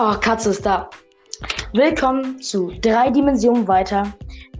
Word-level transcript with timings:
Oh, 0.00 0.14
Katze 0.20 0.50
ist 0.50 0.64
da. 0.64 0.88
Willkommen 1.72 2.40
zu 2.40 2.72
Drei 2.82 3.10
Dimensionen 3.10 3.66
weiter, 3.66 4.14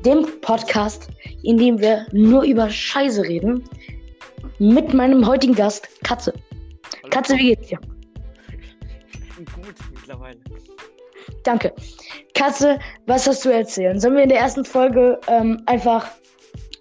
dem 0.04 0.26
Podcast, 0.40 1.10
in 1.44 1.56
dem 1.58 1.78
wir 1.78 2.06
nur 2.10 2.42
über 2.42 2.68
Scheiße 2.68 3.22
reden. 3.22 3.62
Mit 4.58 4.92
meinem 4.94 5.24
heutigen 5.24 5.54
Gast, 5.54 5.88
Katze. 6.02 6.32
Hallo. 6.32 7.10
Katze, 7.10 7.36
wie 7.36 7.54
geht's 7.54 7.68
dir? 7.68 7.78
Gut 9.36 9.76
mittlerweile. 9.94 10.40
Danke. 11.44 11.72
Katze, 12.34 12.80
was 13.06 13.28
hast 13.28 13.44
du 13.44 13.50
erzählen? 13.50 14.00
Sollen 14.00 14.16
wir 14.16 14.24
in 14.24 14.30
der 14.30 14.40
ersten 14.40 14.64
Folge 14.64 15.20
ähm, 15.28 15.62
einfach 15.66 16.08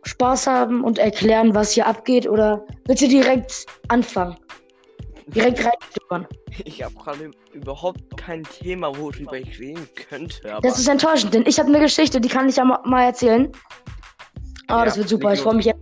Spaß 0.02 0.48
haben 0.48 0.84
und 0.84 0.98
erklären, 0.98 1.54
was 1.54 1.74
hier 1.74 1.86
abgeht? 1.86 2.28
Oder 2.28 2.66
willst 2.88 3.04
du 3.04 3.08
direkt 3.08 3.68
anfangen? 3.89 4.35
Direkt 5.27 5.59
reinschnuppern? 5.59 6.27
Ich 6.66 6.81
habe 6.84 6.95
gerade 6.95 7.31
überhaupt 7.54 8.16
kein 8.17 8.44
Thema, 8.44 8.95
worüber 8.98 9.38
ich 9.38 9.59
reden 9.59 9.88
könnte. 10.09 10.53
Aber 10.53 10.62
Das 10.67 10.80
ist 10.80 10.88
enttäuschend, 10.88 11.34
denn 11.34 11.44
ich 11.45 11.59
habe 11.59 11.70
eine 11.70 11.80
Geschichte, 11.80 12.22
die 12.22 12.30
kann 12.30 12.48
ich 12.48 12.55
ja 12.55 12.63
ma- 12.66 12.81
mal 12.86 13.03
erzählen. 13.03 13.50
Oh, 14.70 14.73
Ja, 14.73 14.86
das 14.86 14.98
wird 14.98 15.09
super, 15.09 15.34
ich 15.34 15.41
freue 15.41 15.55
mich 15.55 15.66
jetzt. 15.66 15.80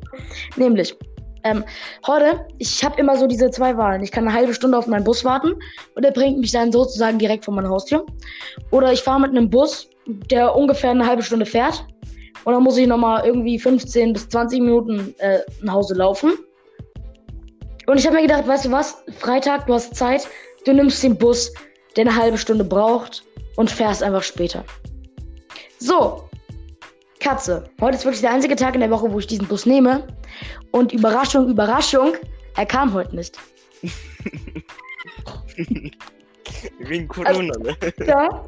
Nämlich, 0.58 0.96
ähm, 1.44 1.64
heute, 2.08 2.48
ich 2.58 2.84
habe 2.84 3.00
immer 3.00 3.18
so 3.18 3.28
diese 3.28 3.52
zwei 3.52 3.78
Wahlen. 3.78 4.02
Ich 4.04 4.12
kann 4.12 4.28
eine 4.28 4.36
halbe 4.36 4.54
Stunde 4.54 4.78
auf 4.78 4.88
meinen 4.88 5.04
Bus 5.04 5.24
warten 5.24 5.54
und 5.96 6.04
der 6.04 6.12
bringt 6.12 6.40
mich 6.40 6.52
dann 6.52 6.72
sozusagen 6.72 7.20
direkt 7.20 7.46
vor 7.46 7.54
meine 7.54 7.70
Haustür. 7.70 8.04
Oder 8.72 8.92
ich 8.94 9.02
fahre 9.04 9.22
mit 9.22 9.30
einem 9.30 9.50
Bus, 9.50 9.88
der 10.08 10.56
ungefähr 10.56 10.90
eine 10.92 11.06
halbe 11.06 11.22
Stunde 11.24 11.46
fährt. 11.46 11.86
Und 12.46 12.54
dann 12.54 12.64
muss 12.64 12.78
ich 12.78 12.88
nochmal 12.88 13.26
irgendwie 13.26 13.58
15 13.60 14.14
bis 14.14 14.28
20 14.30 14.60
Minuten 14.62 15.14
äh, 15.20 15.40
nach 15.62 15.74
Hause 15.74 15.96
laufen. 15.96 16.34
Und 17.88 18.00
ich 18.00 18.06
habe 18.06 18.16
mir 18.16 18.24
gedacht, 18.24 18.48
weißt 18.48 18.66
du 18.66 18.72
was, 18.72 19.04
Freitag, 19.20 19.68
du 19.68 19.74
hast 19.74 19.96
Zeit, 19.96 20.28
du 20.66 20.74
nimmst 20.74 21.04
den 21.04 21.18
Bus, 21.18 21.54
der 21.96 22.06
eine 22.06 22.16
halbe 22.16 22.38
Stunde 22.38 22.64
braucht 22.64 23.24
und 23.58 23.70
fährst 23.70 24.02
einfach 24.02 24.24
später. 24.24 24.64
So, 25.80 26.28
Katze. 27.20 27.66
Heute 27.82 27.98
ist 27.98 28.06
wirklich 28.06 28.22
der 28.22 28.32
einzige 28.32 28.56
Tag 28.56 28.76
in 28.76 28.82
der 28.82 28.90
Woche, 28.90 29.12
wo 29.12 29.20
ich 29.20 29.28
diesen 29.28 29.48
Bus 29.48 29.66
nehme. 29.66 30.08
Und 30.72 30.94
Überraschung, 30.94 31.50
Überraschung, 31.50 32.14
er 32.56 32.66
kam 32.66 32.94
heute 32.94 33.16
nicht. 33.16 33.38
wegen 36.80 37.08
Corona, 37.08 37.58
ne? 37.60 37.76
Ja. 38.06 38.46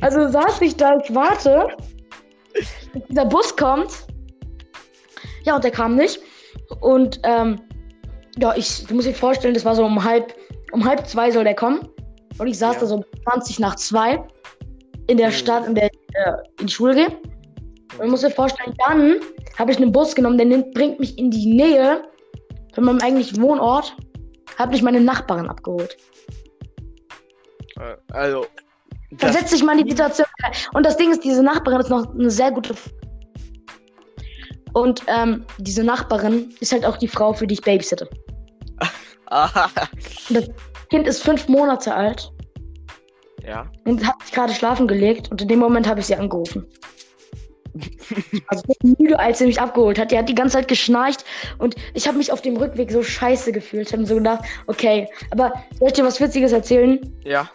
Also 0.00 0.28
saß 0.28 0.60
ich 0.62 0.76
da, 0.76 0.98
ich 0.98 1.14
warte. 1.14 1.68
bis 2.52 2.68
Dieser 3.08 3.24
Bus 3.24 3.56
kommt. 3.56 4.06
Ja, 5.44 5.56
und 5.56 5.64
der 5.64 5.70
kam 5.70 5.96
nicht. 5.96 6.20
Und 6.80 7.20
ähm, 7.24 7.60
ja, 8.38 8.54
ich, 8.56 8.86
du 8.86 8.94
musst 8.94 9.06
dir 9.08 9.14
vorstellen, 9.14 9.54
das 9.54 9.64
war 9.64 9.74
so 9.74 9.84
um 9.84 10.02
halb, 10.04 10.34
um 10.72 10.84
halb 10.84 11.06
zwei 11.06 11.30
soll 11.30 11.44
der 11.44 11.54
kommen. 11.54 11.88
Und 12.38 12.46
ich 12.46 12.58
saß 12.58 12.74
Ja. 12.76 12.80
da 12.80 12.86
so 12.86 12.94
um 12.96 13.04
20 13.30 13.58
nach 13.58 13.74
zwei 13.76 14.22
in 15.08 15.16
der 15.18 15.28
Mhm. 15.28 15.32
Stadt, 15.32 15.66
in 15.66 15.74
der 15.74 15.86
ich 15.92 15.98
äh, 16.14 16.32
in 16.60 16.66
die 16.66 16.72
Schule 16.72 16.94
gehe. 16.94 17.08
Und 17.98 18.04
du 18.04 18.08
musst 18.08 18.22
dir 18.22 18.30
vorstellen, 18.30 18.74
dann 18.88 19.16
habe 19.58 19.72
ich 19.72 19.78
einen 19.78 19.92
Bus 19.92 20.14
genommen, 20.14 20.38
der 20.38 20.46
nimmt, 20.46 20.72
bringt 20.74 21.00
mich 21.00 21.18
in 21.18 21.30
die 21.30 21.52
Nähe 21.54 22.02
von 22.74 22.84
meinem 22.84 23.00
eigentlichen 23.00 23.42
Wohnort. 23.42 23.96
Hat 24.56 24.70
mich 24.70 24.82
meine 24.82 25.00
Nachbarin 25.00 25.48
abgeholt. 25.48 25.96
Äh, 27.78 27.96
Also. 28.12 28.46
Versetz 29.16 29.50
dich 29.50 29.64
mal 29.64 29.76
in 29.78 29.84
die 29.86 29.90
Situation. 29.90 30.26
Und 30.72 30.86
das 30.86 30.96
Ding 30.96 31.10
ist, 31.10 31.24
diese 31.24 31.42
Nachbarin 31.42 31.80
ist 31.80 31.90
noch 31.90 32.14
eine 32.14 32.30
sehr 32.30 32.52
gute. 32.52 32.74
Und 34.72 35.02
ähm, 35.06 35.44
diese 35.58 35.84
Nachbarin 35.84 36.52
ist 36.60 36.72
halt 36.72 36.84
auch 36.84 36.96
die 36.96 37.08
Frau, 37.08 37.32
für 37.32 37.46
die 37.46 37.54
ich 37.54 37.62
babysitte. 37.62 38.08
Und 39.30 39.30
das 40.30 40.50
Kind 40.90 41.06
ist 41.06 41.22
fünf 41.22 41.48
Monate 41.48 41.94
alt 41.94 42.32
ja. 43.46 43.70
und 43.84 44.06
hat 44.06 44.20
sich 44.22 44.32
gerade 44.32 44.52
schlafen 44.52 44.88
gelegt. 44.88 45.30
Und 45.30 45.42
in 45.42 45.48
dem 45.48 45.58
Moment 45.58 45.88
habe 45.88 46.00
ich 46.00 46.06
sie 46.06 46.16
angerufen. 46.16 46.66
Also 48.48 48.64
müde, 48.82 49.16
als 49.16 49.38
sie 49.38 49.46
mich 49.46 49.60
abgeholt 49.60 49.96
hat. 49.96 50.10
Die 50.10 50.18
hat 50.18 50.28
die 50.28 50.34
ganze 50.34 50.54
Zeit 50.54 50.66
geschnarcht 50.66 51.24
und 51.58 51.76
ich 51.94 52.08
habe 52.08 52.18
mich 52.18 52.32
auf 52.32 52.42
dem 52.42 52.56
Rückweg 52.56 52.90
so 52.90 53.00
scheiße 53.00 53.52
gefühlt. 53.52 53.86
Ich 53.86 53.92
habe 53.92 54.02
mir 54.02 54.08
so 54.08 54.16
gedacht, 54.16 54.44
okay, 54.66 55.08
aber 55.30 55.52
soll 55.78 55.86
ich 55.86 55.94
dir 55.94 56.04
was 56.04 56.20
Witziges 56.20 56.50
erzählen? 56.50 56.98
Ja. 57.24 57.48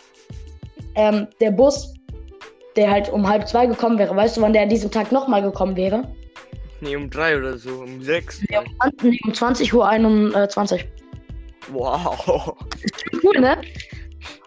Ähm, 0.96 1.28
der 1.42 1.52
Bus, 1.52 1.94
der 2.78 2.90
halt 2.90 3.12
um 3.12 3.28
halb 3.28 3.46
zwei 3.46 3.66
gekommen 3.66 4.00
wäre, 4.00 4.16
weißt 4.16 4.38
du, 4.38 4.42
wann 4.42 4.54
der 4.54 4.62
an 4.62 4.70
diesem 4.70 4.90
Tag 4.90 5.12
nochmal 5.12 5.42
gekommen 5.42 5.76
wäre? 5.76 6.04
Nee, 6.82 6.96
um 6.96 7.10
drei 7.10 7.38
oder 7.38 7.58
so. 7.58 7.80
Um 7.80 8.02
sechs. 8.02 8.42
Nee, 8.50 8.58
um 8.58 8.66
20, 8.80 9.04
nee, 9.04 9.20
um 9.24 9.34
20 9.34 9.74
Uhr 9.74 9.88
21. 9.88 10.86
Wow. 11.72 12.56
Cool, 13.24 13.40
ne? 13.40 13.58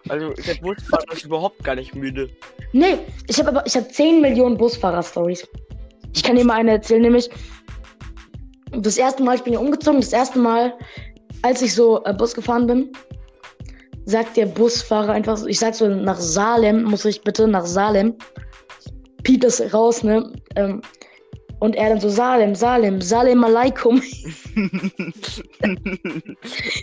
Also, 0.09 0.31
der 0.33 0.55
Busfahrer 0.55 1.11
ist 1.11 1.25
überhaupt 1.25 1.63
gar 1.63 1.75
nicht 1.75 1.95
müde. 1.95 2.29
Nee, 2.71 2.99
ich 3.27 3.39
habe 3.39 3.49
aber, 3.49 3.65
ich 3.65 3.75
habe 3.75 3.87
10 3.87 4.21
Millionen 4.21 4.57
Busfahrer-Stories. 4.57 5.47
Ich 6.13 6.23
kann 6.23 6.35
dir 6.35 6.45
mal 6.45 6.55
eine 6.55 6.71
erzählen, 6.71 7.01
nämlich 7.01 7.29
das 8.71 8.97
erste 8.97 9.23
Mal, 9.23 9.35
ich 9.35 9.43
bin 9.43 9.53
hier 9.53 9.61
umgezogen, 9.61 9.99
das 9.99 10.13
erste 10.13 10.39
Mal, 10.39 10.73
als 11.41 11.61
ich 11.61 11.73
so 11.73 12.03
äh, 12.05 12.13
Bus 12.13 12.33
gefahren 12.33 12.67
bin, 12.67 12.91
sagt 14.05 14.37
der 14.37 14.45
Busfahrer 14.45 15.11
einfach 15.11 15.37
so, 15.37 15.47
ich 15.47 15.59
sag 15.59 15.75
so, 15.75 15.87
nach 15.87 16.19
Salem, 16.19 16.83
muss 16.83 17.05
ich 17.05 17.21
bitte 17.21 17.47
nach 17.47 17.65
Salem. 17.65 18.15
Piept 19.23 19.43
das 19.43 19.73
raus, 19.73 20.03
ne? 20.03 20.31
Ähm, 20.55 20.81
und 21.59 21.75
er 21.75 21.89
dann 21.89 21.99
so, 21.99 22.09
Salem, 22.09 22.55
Salem, 22.55 23.01
Salem 23.01 23.43
Aleikum. 23.43 24.01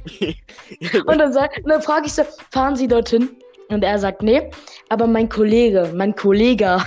Und 1.06 1.18
dann, 1.18 1.32
sag- 1.32 1.56
und 1.58 1.68
dann 1.68 1.82
frage 1.82 2.06
ich 2.06 2.12
so, 2.12 2.22
fahren 2.52 2.76
Sie 2.76 2.88
dorthin? 2.88 3.28
Und 3.68 3.82
er 3.82 3.98
sagt, 3.98 4.22
nee, 4.22 4.50
aber 4.88 5.06
mein 5.06 5.28
Kollege, 5.28 5.92
mein 5.94 6.14
Kollege. 6.14 6.78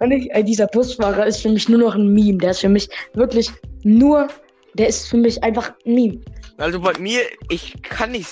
und 0.00 0.10
ich, 0.10 0.30
dieser 0.44 0.66
Busfahrer 0.68 1.26
ist 1.26 1.42
für 1.42 1.48
mich 1.48 1.68
nur 1.68 1.78
noch 1.80 1.94
ein 1.94 2.12
Meme. 2.12 2.38
Der 2.38 2.50
ist 2.50 2.60
für 2.60 2.68
mich 2.68 2.88
wirklich 3.14 3.50
nur, 3.82 4.28
der 4.74 4.88
ist 4.88 5.08
für 5.08 5.16
mich 5.16 5.42
einfach 5.42 5.72
ein 5.86 5.94
Meme. 5.94 6.20
Also 6.58 6.80
bei 6.80 6.96
mir, 6.98 7.22
ich 7.50 7.80
kann 7.82 8.12
nicht 8.12 8.28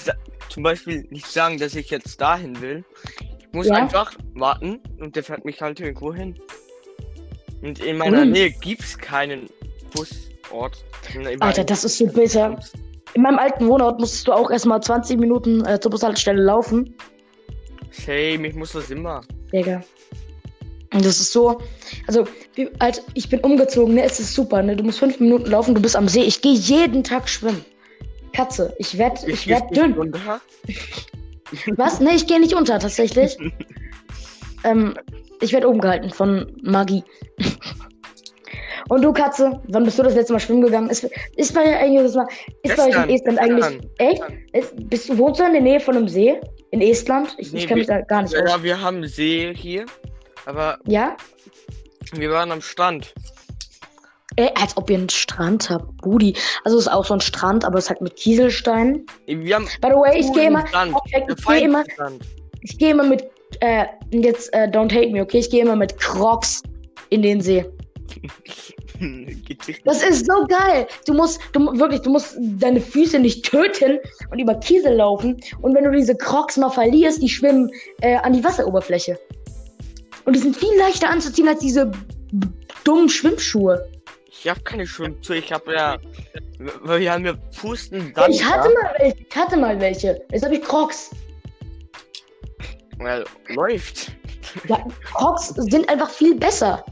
zum 0.48 0.62
Beispiel 0.62 1.06
nicht 1.10 1.26
sagen, 1.26 1.58
dass 1.58 1.74
ich 1.74 1.90
jetzt 1.90 2.20
dahin 2.20 2.60
will. 2.60 2.84
Ich 3.40 3.52
muss 3.52 3.66
Ja. 3.66 3.74
einfach 3.74 4.12
warten 4.34 4.80
und 5.00 5.16
der 5.16 5.24
fährt 5.24 5.44
mich 5.44 5.60
halt 5.60 5.80
irgendwo 5.80 6.14
hin. 6.14 6.38
Und 7.62 7.80
in 7.80 7.98
meiner 7.98 8.24
Mhm. 8.24 8.32
Nähe 8.32 8.50
gibt's 8.50 8.96
keinen 8.96 9.48
Busort. 9.92 10.84
Alter, 11.40 11.64
das 11.64 11.84
ist 11.84 11.98
so 11.98 12.06
bitter. 12.06 12.58
In 13.14 13.22
meinem 13.22 13.38
alten 13.38 13.66
Wohnort 13.66 14.00
musstest 14.00 14.28
du 14.28 14.32
auch 14.32 14.50
erstmal 14.50 14.82
20 14.82 15.18
Minuten 15.18 15.64
äh, 15.66 15.80
zur 15.80 15.90
Bushaltestelle 15.90 16.42
laufen. 16.42 16.94
Shame, 17.90 18.44
ich 18.44 18.54
muss 18.54 18.72
das 18.72 18.90
immer. 18.90 19.20
Digga. 19.52 19.82
Und 20.92 21.04
das 21.04 21.20
ist 21.20 21.32
so, 21.32 21.60
also, 22.06 22.26
wie, 22.54 22.68
halt, 22.80 23.02
ich 23.14 23.28
bin 23.28 23.40
umgezogen, 23.40 23.94
ne? 23.94 24.02
Es 24.02 24.18
ist 24.18 24.34
super, 24.34 24.62
ne? 24.62 24.74
Du 24.74 24.82
musst 24.82 24.98
fünf 24.98 25.20
Minuten 25.20 25.50
laufen, 25.50 25.74
du 25.74 25.80
bist 25.80 25.96
am 25.96 26.08
See. 26.08 26.22
Ich 26.22 26.42
gehe 26.42 26.54
jeden 26.54 27.04
Tag 27.04 27.28
schwimmen. 27.28 27.64
Katze, 28.32 28.74
ich 28.78 28.96
werd, 28.96 29.26
ich 29.26 29.46
werd 29.46 29.68
gehst 29.68 29.86
nicht 29.86 29.96
dünn. 29.96 30.14
Was? 31.76 32.00
Ne, 32.00 32.14
ich 32.14 32.26
gehe 32.26 32.40
nicht 32.40 32.54
unter, 32.54 32.78
tatsächlich. 32.78 33.36
ähm, 34.64 34.94
ich 35.40 35.52
werde 35.52 35.68
oben 35.68 35.80
gehalten 35.80 36.10
von 36.10 36.52
Magie. 36.62 37.02
Und 38.90 39.02
du, 39.02 39.12
Katze, 39.12 39.60
wann 39.68 39.84
bist 39.84 39.98
du 40.00 40.02
das 40.02 40.14
letzte 40.16 40.32
Mal 40.32 40.40
schwimmen 40.40 40.62
gegangen? 40.62 40.90
Ist, 40.90 41.08
ist 41.36 41.54
bei 41.54 41.78
eigentlich 41.78 42.02
das 42.02 42.14
Mal, 42.16 42.26
ist 42.62 42.76
bei 42.76 42.88
euch 42.88 43.04
in 43.04 43.10
Estland 43.14 43.38
eigentlich. 43.38 43.64
gestern. 43.68 43.90
Echt? 43.98 44.22
Ist, 44.52 44.90
bist 44.90 45.08
du 45.08 45.16
wohnst 45.18 45.38
du 45.38 45.44
in 45.44 45.52
der 45.52 45.60
Nähe 45.62 45.78
von 45.78 45.96
einem 45.96 46.08
See? 46.08 46.40
In 46.72 46.80
Estland? 46.80 47.34
Ich, 47.38 47.52
Nee, 47.52 47.60
ich 47.60 47.66
kenne 47.68 47.78
mich 47.78 47.86
da 47.86 48.00
gar 48.00 48.22
nicht 48.22 48.36
aus. 48.36 48.42
Ja, 48.50 48.62
wir 48.62 48.80
haben 48.82 49.06
See 49.06 49.54
hier, 49.56 49.86
aber 50.44 50.76
Ja? 50.86 51.16
wir 52.14 52.30
waren 52.30 52.50
am 52.50 52.60
Strand. 52.60 53.14
Ey, 54.34 54.50
als 54.60 54.76
ob 54.76 54.90
ihr 54.90 54.98
einen 54.98 55.08
Strand 55.08 55.70
habt, 55.70 55.96
Budi. 56.02 56.34
Also 56.64 56.76
es 56.78 56.86
ist 56.86 56.92
auch 56.92 57.04
so 57.04 57.14
ein 57.14 57.20
Strand, 57.20 57.64
aber 57.64 57.78
es 57.78 57.84
ist 57.84 57.90
halt 57.90 58.00
mit 58.00 58.16
Kieselsteinen. 58.16 59.06
Wir 59.26 59.54
haben 59.54 59.66
By 59.80 59.88
the 59.90 59.94
way, 59.94 60.18
ich 60.18 60.32
gehe 60.32 60.48
immer, 60.48 60.64
ich 60.64 61.46
gehe 61.46 61.60
immer, 61.64 61.84
ich 62.62 62.78
gehe 62.78 62.90
immer 62.90 63.04
mit, 63.04 63.24
äh, 63.60 63.86
jetzt 64.10 64.52
äh, 64.52 64.66
don't 64.68 64.92
hate 64.92 65.10
me, 65.10 65.22
okay? 65.22 65.38
Ich 65.38 65.50
gehe 65.50 65.62
immer 65.62 65.76
mit 65.76 65.96
Crocs 65.98 66.62
in 67.10 67.22
den 67.22 67.40
See. 67.40 67.64
Das 69.84 70.02
ist 70.02 70.26
so 70.26 70.46
geil. 70.46 70.86
Du 71.06 71.14
musst, 71.14 71.40
du 71.52 71.60
wirklich, 71.78 72.02
du 72.02 72.10
musst 72.10 72.36
deine 72.38 72.80
Füße 72.80 73.18
nicht 73.18 73.44
töten 73.44 73.98
und 74.30 74.38
über 74.38 74.54
Kiesel 74.56 74.94
laufen. 74.96 75.40
Und 75.62 75.74
wenn 75.74 75.84
du 75.84 75.90
diese 75.92 76.14
Crocs 76.14 76.58
mal 76.58 76.68
verlierst, 76.68 77.22
die 77.22 77.28
schwimmen 77.28 77.70
äh, 78.02 78.16
an 78.16 78.34
die 78.34 78.44
Wasseroberfläche. 78.44 79.18
Und 80.26 80.36
die 80.36 80.40
sind 80.40 80.56
viel 80.56 80.76
leichter 80.78 81.08
anzuziehen 81.08 81.48
als 81.48 81.60
diese 81.60 81.90
dummen 82.84 83.08
Schwimmschuhe. 83.08 83.90
Ich 84.28 84.48
habe 84.48 84.60
keine 84.60 84.86
Schwimmschuhe, 84.86 85.36
ich 85.36 85.52
habe 85.52 85.72
ja. 85.72 85.98
Wir 86.84 87.12
haben 87.12 87.24
ja 87.24 87.34
Pusten 87.58 88.12
Ja, 88.16 88.28
ich 88.28 88.44
hatte 88.44 88.68
mal 88.70 88.94
welche. 88.98 89.26
Ich 89.28 89.36
hatte 89.36 89.56
mal 89.56 89.80
welche. 89.80 90.20
Jetzt 90.30 90.44
habe 90.44 90.56
ich 90.56 90.62
Crocs. 90.62 91.10
Well, 92.98 93.24
läuft. 93.48 94.12
Ja, 94.68 94.84
Crocs 95.14 95.48
sind 95.56 95.88
einfach 95.88 96.10
viel 96.10 96.34
besser. 96.34 96.84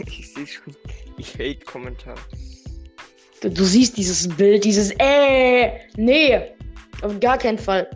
Ich 0.00 0.32
sehe 0.32 0.46
schon. 0.46 0.74
Ich 1.16 1.34
hate 1.34 1.64
Kommentar. 1.64 2.16
Du, 3.40 3.50
du 3.50 3.64
siehst 3.64 3.96
dieses 3.96 4.28
Bild, 4.28 4.64
dieses 4.64 4.92
äh, 4.98 5.70
nee, 5.96 6.40
auf 7.02 7.18
gar 7.20 7.38
keinen 7.38 7.58
Fall. 7.58 7.88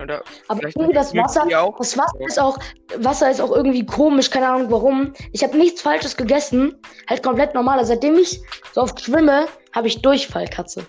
Oder 0.00 0.22
Aber 0.48 0.62
irgendwie 0.62 0.92
das 0.92 1.14
Wasser, 1.14 1.46
das 1.78 1.96
Wasser 1.96 2.20
ist 2.26 2.40
auch, 2.40 2.58
Wasser 2.98 3.30
ist 3.30 3.40
auch 3.40 3.52
irgendwie 3.52 3.86
komisch, 3.86 4.28
keine 4.30 4.48
Ahnung 4.48 4.70
warum. 4.70 5.12
Ich 5.32 5.42
habe 5.42 5.56
nichts 5.56 5.82
Falsches 5.82 6.16
gegessen, 6.16 6.74
halt 7.08 7.22
komplett 7.22 7.54
normal. 7.54 7.78
Also 7.78 7.92
seitdem 7.94 8.16
ich 8.16 8.40
so 8.72 8.82
oft 8.82 9.00
schwimme, 9.00 9.46
habe 9.72 9.86
ich 9.88 10.02
Durchfall, 10.02 10.48
Katze. 10.48 10.86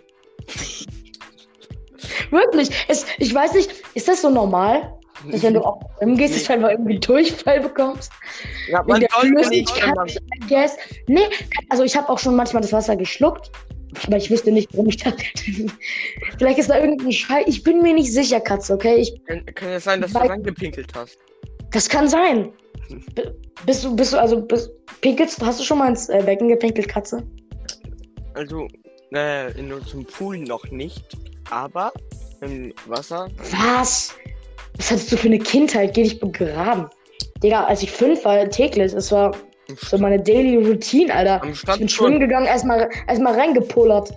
Wirklich. 2.31 2.69
Es, 2.88 3.06
ich 3.18 3.33
weiß 3.33 3.54
nicht, 3.54 3.72
ist 3.94 4.07
das 4.07 4.22
so 4.22 4.30
normal? 4.30 4.98
Dass 5.31 5.44
wenn 5.44 5.54
du 5.54 5.62
auch 5.62 5.80
schwimmen 5.98 6.18
gehst, 6.18 6.36
dass 6.36 6.44
du 6.44 6.54
einfach 6.54 6.69
irgendwie 6.69 7.00
Durchfall 7.00 7.60
bekommst? 7.62 8.12
Ja, 8.69 8.83
man 8.83 9.06
sollte 9.12 9.50
nicht, 9.50 9.74
guess. 10.50 10.77
Nee, 11.07 11.27
also 11.69 11.83
ich 11.83 11.95
habe 11.95 12.10
auch 12.10 12.19
schon 12.19 12.36
manchmal 12.36 12.62
das 12.62 12.74
Wasser 12.74 12.95
geschluckt, 12.95 13.51
aber 14.06 14.18
ich 14.18 14.30
wüsste 14.30 14.51
nicht, 14.51 14.69
warum 14.74 14.89
ich 14.89 14.98
das. 14.98 15.13
Vielleicht 16.38 16.60
ist 16.60 16.69
da 16.69 16.80
irgendein 16.80 17.12
Scheiß. 17.12 17.45
Ich 17.48 17.63
bin 17.63 17.81
mir 17.81 17.94
nicht 17.94 18.12
sicher, 18.12 18.39
Katze, 18.39 18.74
okay? 18.74 18.95
Ich, 18.95 19.25
kann, 19.25 19.45
kann 19.45 19.69
es 19.69 19.83
sein, 19.83 20.01
dass 20.01 20.13
du 20.13 20.19
reingepinkelt 20.19 20.94
hast. 20.95 21.18
das 21.72 21.89
kann 21.89 22.07
sein. 22.07 22.51
B 23.16 23.24
bist 23.66 23.83
du, 23.83 23.95
bist 23.95 24.13
du, 24.13 24.19
also, 24.19 24.42
bist, 24.42 24.69
pinkelst, 25.01 25.42
hast 25.44 25.60
du 25.60 25.63
schon 25.63 25.80
mal 25.80 25.89
ins 25.89 26.10
äh, 26.10 26.22
Becken 26.24 26.50
gepinkelt, 26.50 26.88
Katze? 26.88 27.24
Also, 28.36 28.68
äh, 29.13 29.57
in 29.57 29.72
unserem 29.72 30.06
Pool 30.06 30.38
noch 30.38 30.69
nicht, 30.72 31.18
aber 31.50 31.92
im 32.42 32.74
Wasser. 32.86 33.30
Was? 33.51 34.13
Was 34.77 34.92
hattest 34.92 35.12
du 35.12 35.18
für 35.18 35.27
eine 35.27 35.39
Kindheit? 35.39 35.94
Geh 35.94 36.04
dich 36.04 36.19
begraben. 36.19 36.88
Digga, 37.44 37.66
als 37.66 37.83
ich 37.83 37.92
fünf 37.92 38.24
war, 38.25 38.50
täglich, 38.50 38.92
das 38.94 39.12
war 39.12 39.36
so 39.77 39.98
meine 39.98 40.22
Daily 40.22 40.57
Routine, 40.57 41.13
Alter. 41.13 41.42
Am 41.42 41.50
Ich 41.51 41.63
bin 41.63 41.89
schwimmen 41.89 42.19
gegangen, 42.19 42.45
erstmal 42.48 42.89
erstmal 43.07 43.33
reingepullert. 43.39 44.13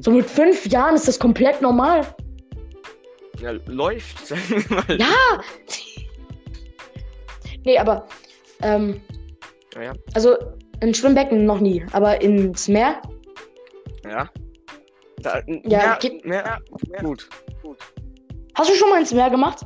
So 0.00 0.10
mit 0.10 0.26
fünf 0.26 0.66
Jahren 0.66 0.94
ist 0.94 1.08
das 1.08 1.18
komplett 1.18 1.62
normal. 1.62 2.06
Ja, 3.40 3.52
läuft, 3.66 4.26
sagen 4.26 4.40
wir 4.48 4.76
mal. 4.76 4.98
Ja! 4.98 5.40
nee, 7.64 7.78
aber, 7.78 8.06
ähm, 8.62 9.00
Ja, 9.74 9.92
also 10.14 10.36
in 10.80 10.94
Schwimmbecken 10.94 11.44
noch 11.46 11.60
nie, 11.60 11.84
aber 11.92 12.20
ins 12.20 12.68
Meer, 12.68 13.00
ja. 14.08 14.28
Da, 15.22 15.42
Ja, 15.64 15.98
gib- 16.00 16.24
mehr, 16.24 16.60
gut. 17.02 17.28
Hast 18.56 18.70
du 18.70 18.74
schon 18.74 18.90
mal 18.90 19.00
ins 19.00 19.12
Meer 19.12 19.30
gemacht? 19.30 19.64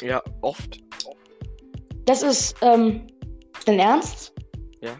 Ja, 0.00 0.22
oft. 0.40 0.80
Das 2.06 2.22
ist, 2.22 2.56
ähm, 2.62 3.06
dein 3.66 3.78
Ernst? 3.78 4.32
Ja. 4.80 4.96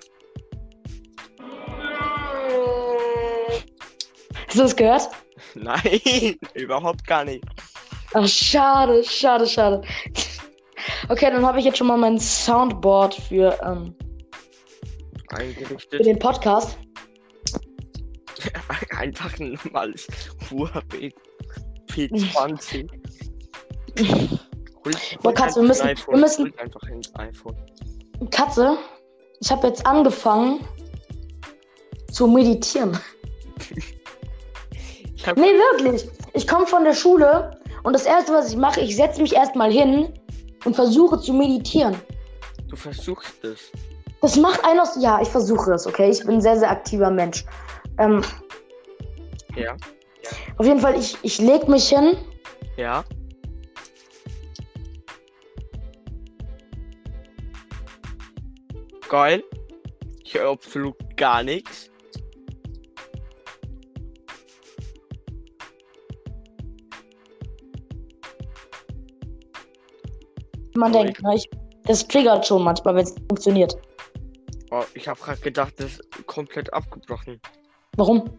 Hast 4.47 4.59
du 4.59 4.63
das 4.63 4.77
gehört? 4.77 5.09
Nein, 5.55 6.37
überhaupt 6.55 7.07
gar 7.07 7.25
nicht. 7.25 7.45
Ach, 8.15 8.29
schade, 8.29 9.03
schade, 9.05 9.47
schade. 9.47 9.83
Okay, 11.09 11.31
dann 11.31 11.45
habe 11.45 11.59
ich 11.59 11.65
jetzt 11.65 11.79
schon 11.79 11.87
mal 11.87 11.97
mein 11.97 12.19
Soundboard 12.19 13.15
für, 13.15 13.59
ähm, 13.65 13.95
für 15.31 15.37
Eingerichtet. 15.39 16.07
den 16.07 16.19
Podcast. 16.19 16.79
Einfach 18.97 19.39
ein 19.41 19.59
normales 19.65 20.07
Huawei 20.51 21.13
P20. 21.89 23.02
Boah, 25.23 25.33
Katze, 25.35 25.61
wir 25.61 25.69
müssen- 25.69 25.87
wir 26.09 26.17
müssen- 26.19 26.59
einfach 26.59 26.81
ein 26.83 27.01
iPhone. 27.29 27.57
Katze, 28.31 28.77
ich 29.41 29.51
habe 29.51 29.69
jetzt 29.69 29.85
angefangen 29.87 30.61
zu 32.11 32.27
meditieren. 32.27 32.99
Hab, 35.27 35.37
Nee, 35.37 35.53
wirklich. 35.73 36.09
Ich 36.35 36.49
komme 36.49 36.67
von 36.67 36.83
der 36.85 36.95
Schule 36.95 37.57
und 37.85 37.93
das 37.93 38.07
Erste, 38.07 38.33
was 38.33 38.51
ich 38.51 38.57
mache, 38.57 38.81
ich 38.81 38.97
setze 38.97 39.21
mich 39.23 39.35
erstmal 39.35 39.71
hin 39.71 40.13
und 40.65 40.75
versuche 40.75 41.21
zu 41.21 41.33
meditieren. 41.33 41.95
du 42.69 42.77
versuchst 42.77 43.45
es. 43.45 43.71
Das 44.21 44.37
macht 44.37 44.65
einen 44.65 44.81
aus. 44.81 44.97
Ja, 44.99 45.21
ich 45.21 45.29
versuche 45.29 45.73
es, 45.75 45.87
okay? 45.87 46.09
Ich 46.11 46.21
bin 46.25 46.37
ein 46.37 46.41
sehr, 46.41 46.59
sehr 46.59 46.71
aktiver 46.71 47.11
Mensch. 47.11 47.45
Ähm, 47.99 48.23
Ja. 49.57 49.77
auf 50.57 50.65
jeden 50.67 50.81
Fall, 50.81 50.99
ich, 50.99 51.17
ich 51.23 51.39
lege 51.39 51.71
mich 51.71 51.89
hin. 51.89 52.17
Ja. 52.77 53.05
Geil. 59.13 59.45
Ich 60.25 60.33
höre 60.33 60.53
absolut 60.53 60.97
gar 61.19 61.43
nichts. 61.43 61.91
Man 70.75 70.95
Ui. 70.95 71.05
denkt, 71.05 71.21
ich, 71.35 71.51
das 71.85 72.09
triggert 72.09 72.47
schon 72.47 72.65
manchmal, 72.65 72.95
wenn 72.95 73.05
es 73.05 73.15
funktioniert. 73.29 73.77
Oh, 74.71 74.83
ich 74.95 75.07
habe 75.07 75.21
gerade 75.21 75.41
gedacht, 75.43 75.75
das 75.77 75.99
ist 75.99 76.27
komplett 76.27 76.73
abgebrochen. 76.73 77.39
Warum? 77.99 78.39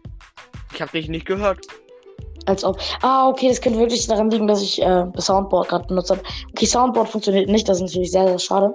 Ich 0.72 0.82
habe 0.82 0.90
dich 0.90 1.08
nicht 1.08 1.26
gehört. 1.26 1.64
Als 2.46 2.64
ob. 2.64 2.80
Ah, 3.00 3.28
okay, 3.28 3.46
das 3.46 3.60
könnte 3.60 3.78
wirklich 3.78 4.08
daran 4.08 4.28
liegen, 4.28 4.48
dass 4.48 4.60
ich 4.60 4.82
äh, 4.82 5.04
das 5.14 5.26
Soundboard 5.26 5.68
gerade 5.68 5.86
benutzt 5.86 6.10
habe. 6.10 6.22
Okay, 6.50 6.66
Soundboard 6.66 7.08
funktioniert 7.08 7.48
nicht, 7.48 7.68
das 7.68 7.76
ist 7.76 7.84
natürlich 7.84 8.10
sehr, 8.10 8.26
sehr 8.26 8.40
schade. 8.40 8.74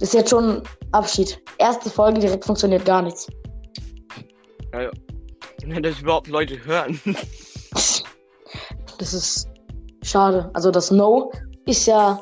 Das 0.00 0.08
ist 0.08 0.14
jetzt 0.14 0.30
schon 0.30 0.62
Abschied. 0.92 1.40
Erste 1.58 1.90
Folge 1.90 2.20
direkt 2.20 2.44
funktioniert 2.44 2.84
gar 2.86 3.02
nichts. 3.02 3.28
Wenn 4.72 5.82
das 5.82 6.00
überhaupt 6.00 6.26
Leute 6.28 6.62
hören. 6.64 6.98
Das 8.98 9.14
ist 9.14 9.48
schade. 10.02 10.50
Also 10.54 10.70
das 10.70 10.90
No 10.90 11.30
ist 11.66 11.86
ja 11.86 12.20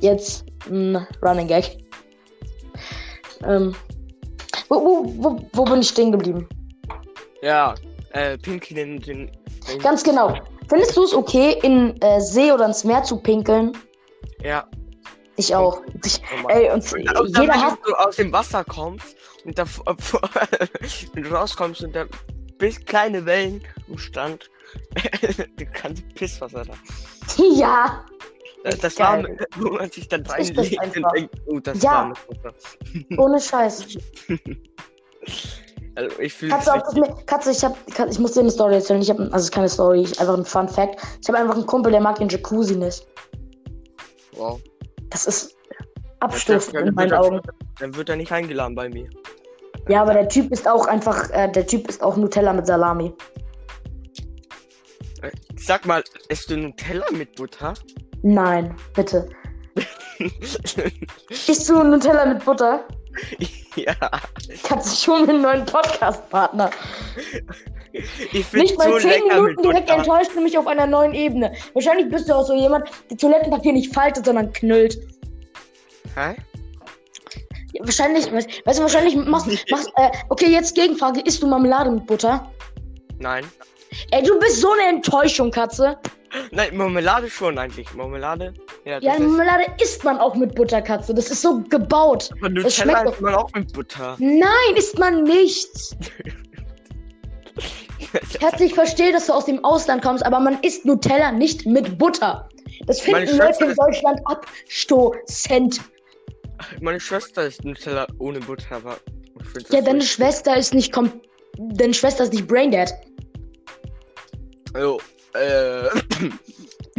jetzt 0.00 0.44
ein 0.68 0.96
Running 1.22 1.46
Gag. 1.46 1.78
Ähm, 3.44 3.74
wo, 4.68 4.76
wo, 4.76 5.14
wo, 5.16 5.40
wo 5.52 5.64
bin 5.64 5.80
ich 5.80 5.88
stehen 5.88 6.12
geblieben? 6.12 6.48
ja, 7.42 7.74
äh, 8.12 8.36
Pinky 8.38 8.74
den. 8.74 9.00
den, 9.00 9.30
den 9.68 9.78
Ganz 9.80 10.02
genau. 10.02 10.34
Findest 10.68 10.96
du 10.96 11.04
es 11.04 11.14
okay, 11.14 11.58
in 11.62 12.00
äh, 12.00 12.20
See 12.20 12.52
oder 12.52 12.66
ins 12.66 12.84
Meer 12.84 13.02
zu 13.02 13.16
pinkeln? 13.16 13.72
Ja. 14.42 14.68
Ich 15.40 15.54
auch. 15.54 15.80
Ich, 16.04 16.20
normal. 16.36 16.54
ey, 16.54 16.70
und 16.70 16.92
Und 16.92 17.06
dann, 17.34 17.42
jeder 17.42 17.54
wenn 17.54 17.62
hat. 17.62 17.78
du 17.84 17.94
aus 17.94 18.16
dem 18.16 18.30
Wasser 18.32 18.62
kommst 18.64 19.16
und 19.44 19.58
da 19.58 19.64
wenn 21.14 21.22
du 21.24 21.30
rauskommst 21.30 21.82
und 21.82 21.96
da 21.96 22.04
bis 22.58 22.84
kleine 22.84 23.24
Wellen 23.24 23.62
im 23.88 23.96
Strand, 23.96 24.50
du 25.56 25.64
kannst 25.72 26.06
Pisswasser 26.14 26.64
da. 26.64 26.74
Ja. 27.54 28.04
Das, 28.82 28.98
warme, 28.98 29.38
wo 29.56 29.70
man 29.70 29.90
sich 29.90 30.06
dann 30.08 30.26
reinlegt 30.26 30.78
und 30.96 31.06
denkt, 31.16 31.34
oh, 31.46 31.58
das 31.60 31.82
Ja. 31.82 32.12
Ohne 33.16 33.40
Scheiß. 33.40 33.86
Also 35.94 36.18
ich 36.20 36.34
fühle 36.34 36.52
Katze, 36.52 37.00
Meer- 37.00 37.16
Katze, 37.24 37.50
ich, 37.52 37.64
hab, 37.64 37.74
ich 38.10 38.18
muss 38.18 38.32
dir 38.32 38.40
eine 38.40 38.50
Story 38.50 38.74
erzählen. 38.74 39.00
Ich 39.00 39.08
hab, 39.08 39.18
also 39.18 39.36
es 39.36 39.42
ist 39.44 39.52
keine 39.52 39.68
Story, 39.70 40.02
ich, 40.02 40.20
einfach 40.20 40.36
ein 40.36 40.44
Fun 40.44 40.68
Fact. 40.68 41.00
Ich 41.22 41.28
habe 41.28 41.38
einfach 41.38 41.54
einen 41.54 41.64
Kumpel, 41.66 41.90
der 41.90 42.02
mag 42.02 42.16
den 42.18 42.28
Jacuzzi 42.28 42.76
nicht. 42.76 43.06
Wow. 44.32 44.60
Das 45.10 45.26
ist 45.26 45.56
abstoßend 46.20 46.76
in 46.76 46.94
meinen 46.94 47.12
er- 47.12 47.20
Augen. 47.20 47.40
Dann 47.78 47.94
wird 47.94 48.08
er 48.08 48.16
nicht 48.16 48.32
eingeladen 48.32 48.74
bei 48.74 48.88
mir. 48.88 49.08
Ja, 49.88 50.02
aber 50.02 50.12
der 50.14 50.28
Typ 50.28 50.52
ist 50.52 50.68
auch 50.68 50.86
einfach, 50.86 51.30
äh, 51.30 51.50
der 51.50 51.66
Typ 51.66 51.88
ist 51.88 52.02
auch 52.02 52.16
Nutella 52.16 52.52
mit 52.52 52.66
Salami. 52.66 53.12
Äh, 55.22 55.30
Sag 55.56 55.86
mal, 55.86 56.02
isst 56.28 56.50
du 56.50 56.56
Nutella 56.56 57.06
mit 57.12 57.34
Butter? 57.36 57.74
Nein, 58.22 58.74
bitte. 58.94 59.28
Isst 61.30 61.68
du 61.70 61.82
Nutella 61.82 62.26
mit 62.26 62.44
Butter? 62.44 62.84
ja. 63.76 63.94
Katze, 64.64 64.96
schon 65.02 65.28
einen 65.28 65.40
neuen 65.40 65.64
Podcast-Partner. 65.64 66.70
Ich 67.92 68.46
finde 68.46 68.66
Nicht 68.66 68.78
mal 68.78 68.92
so 68.92 68.98
10 68.98 69.10
lecker 69.10 69.24
mit 69.24 69.34
Minuten 69.34 69.62
direkt 69.62 69.90
enttäuscht 69.90 70.30
du 70.34 70.40
mich 70.40 70.56
auf 70.56 70.66
einer 70.66 70.86
neuen 70.86 71.14
Ebene. 71.14 71.52
Wahrscheinlich 71.74 72.08
bist 72.08 72.28
du 72.28 72.34
auch 72.34 72.46
so 72.46 72.54
jemand, 72.54 72.88
der 73.10 73.16
Toilettenpapier 73.16 73.72
nicht 73.72 73.92
faltet, 73.94 74.24
sondern 74.26 74.52
knüllt. 74.52 74.98
Hä? 76.14 76.36
Ja, 77.72 77.84
wahrscheinlich, 77.84 78.32
weißt, 78.32 78.66
weißt 78.66 78.78
du, 78.78 78.82
wahrscheinlich 78.82 79.16
machst, 79.16 79.48
machst 79.70 79.90
äh, 79.96 80.10
okay, 80.28 80.46
jetzt 80.46 80.74
Gegenfrage, 80.74 81.20
isst 81.20 81.42
du 81.42 81.46
Marmelade 81.46 81.90
mit 81.90 82.06
Butter? 82.06 82.50
Nein. 83.18 83.44
Ey, 84.10 84.22
du 84.22 84.38
bist 84.38 84.60
so 84.60 84.70
eine 84.72 84.96
Enttäuschung, 84.96 85.50
Katze. 85.50 85.98
Nein, 86.52 86.76
Marmelade 86.76 87.28
schon 87.28 87.58
eigentlich. 87.58 87.92
Marmelade? 87.94 88.54
Ja, 88.84 88.96
das 89.00 89.04
Ja, 89.04 89.12
ist. 89.14 89.20
Marmelade 89.20 89.66
isst 89.82 90.04
man 90.04 90.18
auch 90.18 90.34
mit 90.34 90.54
Butter, 90.54 90.80
Katze. 90.80 91.12
Das 91.12 91.30
ist 91.30 91.42
so 91.42 91.60
gebaut. 91.68 92.30
Aber 92.38 92.50
das 92.50 92.78
Nutella 92.78 92.98
schmeckt 93.00 93.12
isst 93.12 93.20
man 93.20 93.34
auch 93.34 93.52
mit 93.52 93.72
Butter. 93.72 94.16
Nein, 94.18 94.76
isst 94.76 94.98
man 94.98 95.24
nicht. 95.24 95.68
Katze, 98.40 98.64
ich 98.64 98.74
verstehe, 98.74 99.12
dass 99.12 99.26
du 99.26 99.32
aus 99.32 99.44
dem 99.44 99.64
Ausland 99.64 100.02
kommst, 100.02 100.24
aber 100.24 100.40
man 100.40 100.60
isst 100.62 100.84
Nutella 100.84 101.32
nicht 101.32 101.66
mit 101.66 101.98
Butter. 101.98 102.48
Das 102.86 103.00
finden 103.00 103.36
Leute 103.36 103.64
in 103.64 103.74
Deutschland 103.74 104.20
abstoßend. 104.24 105.80
Meine 106.80 107.00
Schwester 107.00 107.46
ist 107.46 107.64
Nutella 107.64 108.06
ohne 108.18 108.40
Butter, 108.40 108.76
aber. 108.76 108.96
Ja, 109.70 109.80
deine 109.80 110.02
Schwester 110.02 110.56
ist 110.56 110.74
nicht 110.74 110.92
kom 110.92 111.10
Deine 111.56 111.94
Schwester 111.94 112.24
ist 112.24 112.32
nicht 112.32 112.46
Braindead. 112.46 112.92
Also, 114.74 115.00
Äh, 115.34 115.88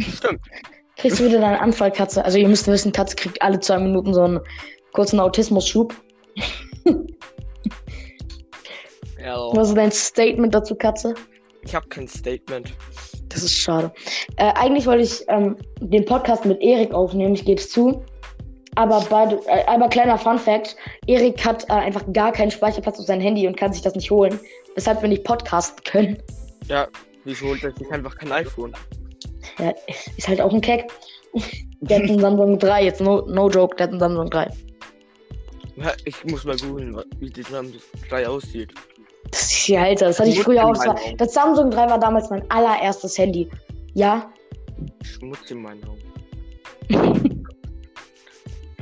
stimmt. 0.00 0.40
Kriegst 0.96 1.20
du 1.20 1.24
wieder 1.26 1.40
deine 1.40 1.60
Anfallkatze? 1.60 2.24
Also 2.24 2.38
ihr 2.38 2.48
müsst 2.48 2.66
wissen, 2.66 2.92
Katze 2.92 3.16
kriegt 3.16 3.40
alle 3.42 3.60
zwei 3.60 3.78
Minuten 3.78 4.14
so 4.14 4.22
einen 4.22 4.40
kurzen 4.92 5.20
Autismus-Schub. 5.20 5.94
Ja, 9.22 9.36
Was 9.52 9.68
ist 9.68 9.76
dein 9.76 9.92
Statement 9.92 10.54
dazu, 10.54 10.74
Katze? 10.74 11.14
ich 11.64 11.74
habe 11.74 11.86
kein 11.88 12.08
Statement. 12.08 12.72
Das 13.28 13.42
ist 13.44 13.52
schade. 13.54 13.92
Äh, 14.36 14.52
eigentlich 14.54 14.84
wollte 14.86 15.04
ich 15.04 15.24
ähm, 15.28 15.56
den 15.80 16.04
Podcast 16.04 16.44
mit 16.44 16.60
Erik 16.60 16.92
aufnehmen, 16.92 17.34
ich 17.34 17.44
gebe 17.44 17.60
es 17.60 17.70
zu. 17.70 18.02
Aber, 18.74 19.04
beide, 19.08 19.36
äh, 19.46 19.64
aber 19.66 19.88
kleiner 19.88 20.18
Fun 20.18 20.38
Fact: 20.38 20.76
Erik 21.06 21.44
hat 21.44 21.64
äh, 21.68 21.74
einfach 21.74 22.02
gar 22.12 22.32
keinen 22.32 22.50
Speicherplatz 22.50 22.98
auf 22.98 23.06
sein 23.06 23.20
Handy 23.20 23.46
und 23.46 23.56
kann 23.56 23.72
sich 23.72 23.82
das 23.82 23.94
nicht 23.94 24.10
holen. 24.10 24.38
Weshalb 24.74 25.00
wir 25.02 25.08
nicht 25.08 25.24
podcasten 25.24 25.82
können. 25.84 26.22
Ja, 26.68 26.88
wieso 27.24 27.46
holt 27.48 27.62
er 27.62 27.72
sich 27.76 27.90
einfach 27.90 28.16
kein 28.16 28.32
iPhone? 28.32 28.72
Ja, 29.58 29.72
ist 30.16 30.28
halt 30.28 30.40
auch 30.40 30.52
ein 30.52 30.60
Keck. 30.60 30.90
Der 31.80 31.98
hat 31.98 32.08
einen 32.08 32.20
Samsung 32.20 32.58
3, 32.58 32.84
jetzt 32.84 33.00
no, 33.00 33.22
no 33.26 33.48
joke, 33.50 33.76
der 33.76 33.84
hat 33.84 33.90
einen 33.90 34.00
Samsung 34.00 34.30
3. 34.30 34.50
Ja, 35.76 35.92
Ich 36.04 36.24
muss 36.24 36.44
mal 36.44 36.56
googeln, 36.56 36.96
wie 37.18 37.30
das 37.30 37.48
Samsung 37.48 37.80
3 38.08 38.28
aussieht. 38.28 38.72
Das 39.30 39.42
ist 39.42 39.68
ja 39.68 39.82
Alter, 39.82 40.06
das 40.06 40.20
hatte 40.20 40.30
ich 40.30 40.42
früher 40.42 40.64
auch. 40.64 40.74
Das, 40.74 40.86
war, 40.86 40.96
das 41.16 41.32
Samsung 41.32 41.70
3 41.70 41.88
war 41.88 41.98
damals 41.98 42.28
mein 42.30 42.48
allererstes 42.50 43.16
Handy. 43.16 43.48
Ja, 43.94 44.30
Schmutz 45.02 45.50
in 45.50 45.62
meinen 45.62 45.82
Augen. 45.84 46.02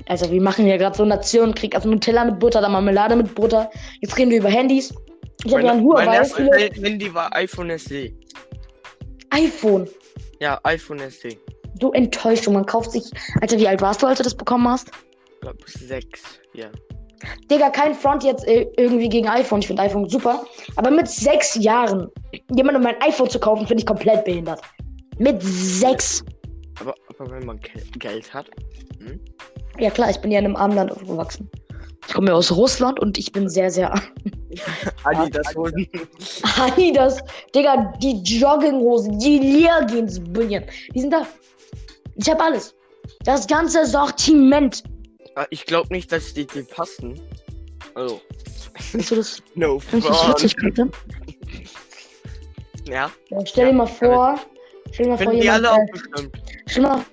also 0.06 0.30
wir 0.30 0.40
machen 0.40 0.66
ja 0.66 0.76
gerade 0.76 0.96
so 0.96 1.04
Nationenkrieg. 1.04 1.74
Also 1.74 1.88
Nutella 1.88 2.24
mit 2.24 2.38
Butter, 2.38 2.60
dann 2.60 2.72
Marmelade 2.72 3.16
mit 3.16 3.34
Butter. 3.34 3.70
Jetzt 4.00 4.16
reden 4.16 4.30
wir 4.30 4.38
über 4.38 4.50
Handys. 4.50 4.94
Ich 5.44 5.52
habe 5.52 5.64
ja 5.64 5.72
ein 5.72 5.78
mein 5.78 5.86
Huawei, 5.86 6.16
erstes 6.16 6.36
viele 6.36 6.86
Handy 6.86 7.14
war 7.14 7.34
iPhone 7.34 7.78
SE. 7.78 8.12
iPhone. 9.30 9.88
Ja, 10.40 10.60
iPhone 10.64 10.98
SE. 11.10 11.30
Du 11.78 11.92
Enttäuschung, 11.92 12.54
man 12.54 12.66
kauft 12.66 12.92
sich. 12.92 13.04
Alter, 13.40 13.58
wie 13.58 13.66
alt 13.66 13.80
warst 13.80 14.02
du, 14.02 14.06
als 14.06 14.18
du 14.18 14.24
das 14.24 14.34
bekommen 14.34 14.68
hast? 14.68 14.90
Ich 15.34 15.40
glaube 15.40 15.58
6. 15.66 16.40
Ja. 16.52 16.68
Digga, 17.50 17.70
kein 17.70 17.94
Front 17.94 18.24
jetzt 18.24 18.46
äh, 18.46 18.66
irgendwie 18.76 19.08
gegen 19.08 19.28
iPhone. 19.28 19.60
Ich 19.60 19.66
finde 19.66 19.82
iPhone 19.82 20.08
super. 20.08 20.44
Aber 20.76 20.90
mit 20.90 21.08
sechs 21.08 21.54
Jahren 21.56 22.08
jemandem 22.54 22.86
ein 22.86 23.00
iPhone 23.02 23.28
zu 23.28 23.38
kaufen, 23.38 23.66
finde 23.66 23.82
ich 23.82 23.86
komplett 23.86 24.24
behindert. 24.24 24.60
Mit 25.18 25.42
sechs. 25.42 26.24
Aber, 26.80 26.94
aber 27.18 27.30
wenn 27.30 27.44
man 27.44 27.60
Geld 27.98 28.32
hat. 28.32 28.46
Hm? 28.98 29.20
Ja 29.78 29.90
klar, 29.90 30.10
ich 30.10 30.18
bin 30.20 30.30
ja 30.30 30.38
in 30.38 30.46
einem 30.46 30.56
armen 30.56 30.76
Land 30.76 30.92
aufgewachsen. 30.92 31.50
Ich 32.06 32.14
komme 32.14 32.28
ja 32.28 32.34
aus 32.34 32.50
Russland 32.50 32.98
und 32.98 33.18
ich 33.18 33.30
bin 33.30 33.48
sehr, 33.48 33.70
sehr 33.70 33.92
Adidas 35.04 35.54
Hosen. 35.54 35.86
Adidas, 36.58 37.20
Digga, 37.54 37.92
die 38.02 38.20
Jogginghosen, 38.22 39.18
die 39.18 39.38
Lehrgehensbrillen, 39.38 40.64
die 40.94 41.00
sind 41.00 41.12
da. 41.12 41.26
Ich 42.16 42.28
habe 42.30 42.42
alles. 42.42 42.74
Das 43.24 43.46
ganze 43.46 43.86
Sortiment. 43.86 44.82
Ah, 45.34 45.46
Ich 45.50 45.64
glaube 45.66 45.92
nicht, 45.92 46.10
dass 46.12 46.34
die 46.34 46.46
dir 46.46 46.64
passen. 46.64 47.20
Also, 47.94 48.20
Findest 48.78 49.10
du 49.10 49.14
das, 49.16 49.42
no 49.54 49.78
findest 49.78 50.08
du 50.08 50.12
das 50.12 50.20
front. 50.22 50.42
witzig, 50.42 50.56
bitte? 50.56 50.90
Ja, 52.88 53.10
Ja, 53.28 53.46
stell 53.46 53.66
dir 53.68 53.72
mal 53.74 53.86
vor, 53.86 54.38
stell 54.92 55.04
dir 55.06 55.10
mal 55.12 55.18
vor, 55.18 55.32
die 55.32 55.38
jemand, 55.40 55.66
alle 55.66 55.82
äh, 55.82 56.28
stell 56.66 56.82
mal 56.82 57.04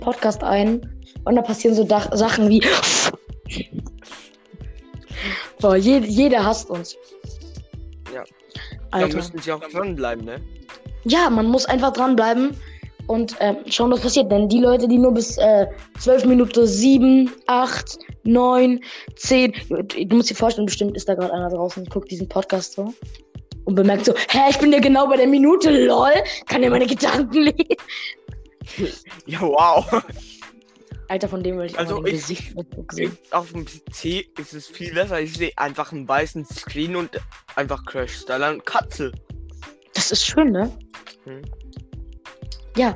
Podcast 0.00 0.42
ein 0.42 1.04
und 1.24 1.36
da 1.36 1.42
passieren 1.42 1.74
so 1.76 1.84
Dach 1.84 2.08
Sachen 2.12 2.48
wie. 2.50 2.62
Boah, 5.60 5.76
je, 5.76 5.98
jeder 5.98 6.44
hasst 6.44 6.68
uns. 6.70 6.96
Ja. 8.12 8.24
Da 8.92 9.06
müssen 9.08 9.38
sie 9.38 9.52
auch 9.52 9.60
dranbleiben, 9.60 10.24
ne? 10.24 10.40
Ja, 11.04 11.30
man 11.30 11.46
muss 11.46 11.66
einfach 11.66 11.92
dranbleiben 11.92 12.56
und 13.06 13.36
ähm, 13.40 13.56
schauen, 13.68 13.90
was 13.90 14.00
passiert. 14.00 14.30
Denn 14.30 14.48
die 14.48 14.60
Leute, 14.60 14.88
die 14.88 14.98
nur 14.98 15.12
bis 15.12 15.36
äh, 15.38 15.66
12 15.98 16.24
Minuten 16.26 16.66
7, 16.66 17.30
8, 17.46 17.98
9, 18.24 18.80
10, 19.16 19.52
du 20.08 20.16
musst 20.16 20.30
dir 20.30 20.34
vorstellen, 20.34 20.66
bestimmt 20.66 20.96
ist 20.96 21.08
da 21.08 21.14
gerade 21.14 21.32
einer 21.32 21.50
draußen 21.50 21.82
und 21.84 21.90
guckt 21.90 22.10
diesen 22.10 22.28
Podcast 22.28 22.72
so 22.74 22.92
und 23.64 23.74
bemerkt 23.74 24.04
so, 24.06 24.14
hä, 24.30 24.40
ich 24.50 24.58
bin 24.58 24.72
ja 24.72 24.78
genau 24.80 25.06
bei 25.08 25.16
der 25.16 25.26
Minute, 25.26 25.86
lol, 25.86 26.12
kann 26.46 26.62
ja 26.62 26.70
meine 26.70 26.86
Gedanken 26.86 27.42
lesen. 27.42 27.76
Ja, 29.26 29.40
wow. 29.42 30.02
Alter, 31.08 31.28
von 31.28 31.42
dem 31.42 31.56
will 31.56 31.66
ich 31.66 31.78
Also 31.78 32.04
ich- 32.04 32.14
Gesicht 32.14 32.54
sehen. 32.90 33.16
Auf 33.30 33.52
dem 33.52 33.64
PC 33.64 34.26
ist 34.40 34.54
es 34.54 34.66
viel 34.66 34.92
besser. 34.92 35.20
Ich 35.20 35.34
sehe 35.34 35.52
einfach 35.56 35.92
einen 35.92 36.08
weißen 36.08 36.44
Screen 36.44 36.96
und 36.96 37.10
einfach 37.54 37.84
Crash 37.86 38.12
Style 38.16 38.50
und 38.54 38.66
Katze. 38.66 39.12
Das 39.94 40.10
ist 40.10 40.26
schön, 40.26 40.50
ne? 40.50 40.76
Hm. 41.24 41.42
Ja. 42.76 42.94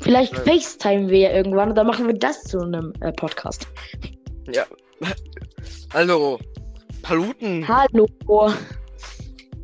Vielleicht 0.00 0.32
Ja. 0.32 0.40
FaceTime 0.40 1.08
wir 1.08 1.18
ja 1.18 1.32
irgendwann 1.32 1.70
und 1.70 1.74
dann 1.76 1.86
machen 1.86 2.06
wir 2.06 2.14
das 2.14 2.42
zu 2.44 2.60
einem 2.60 2.92
äh, 3.00 3.12
Podcast. 3.12 3.66
Ja. 4.52 4.64
Hallo. 5.94 6.38
Paluten. 7.02 7.66
Hallo. 7.66 8.06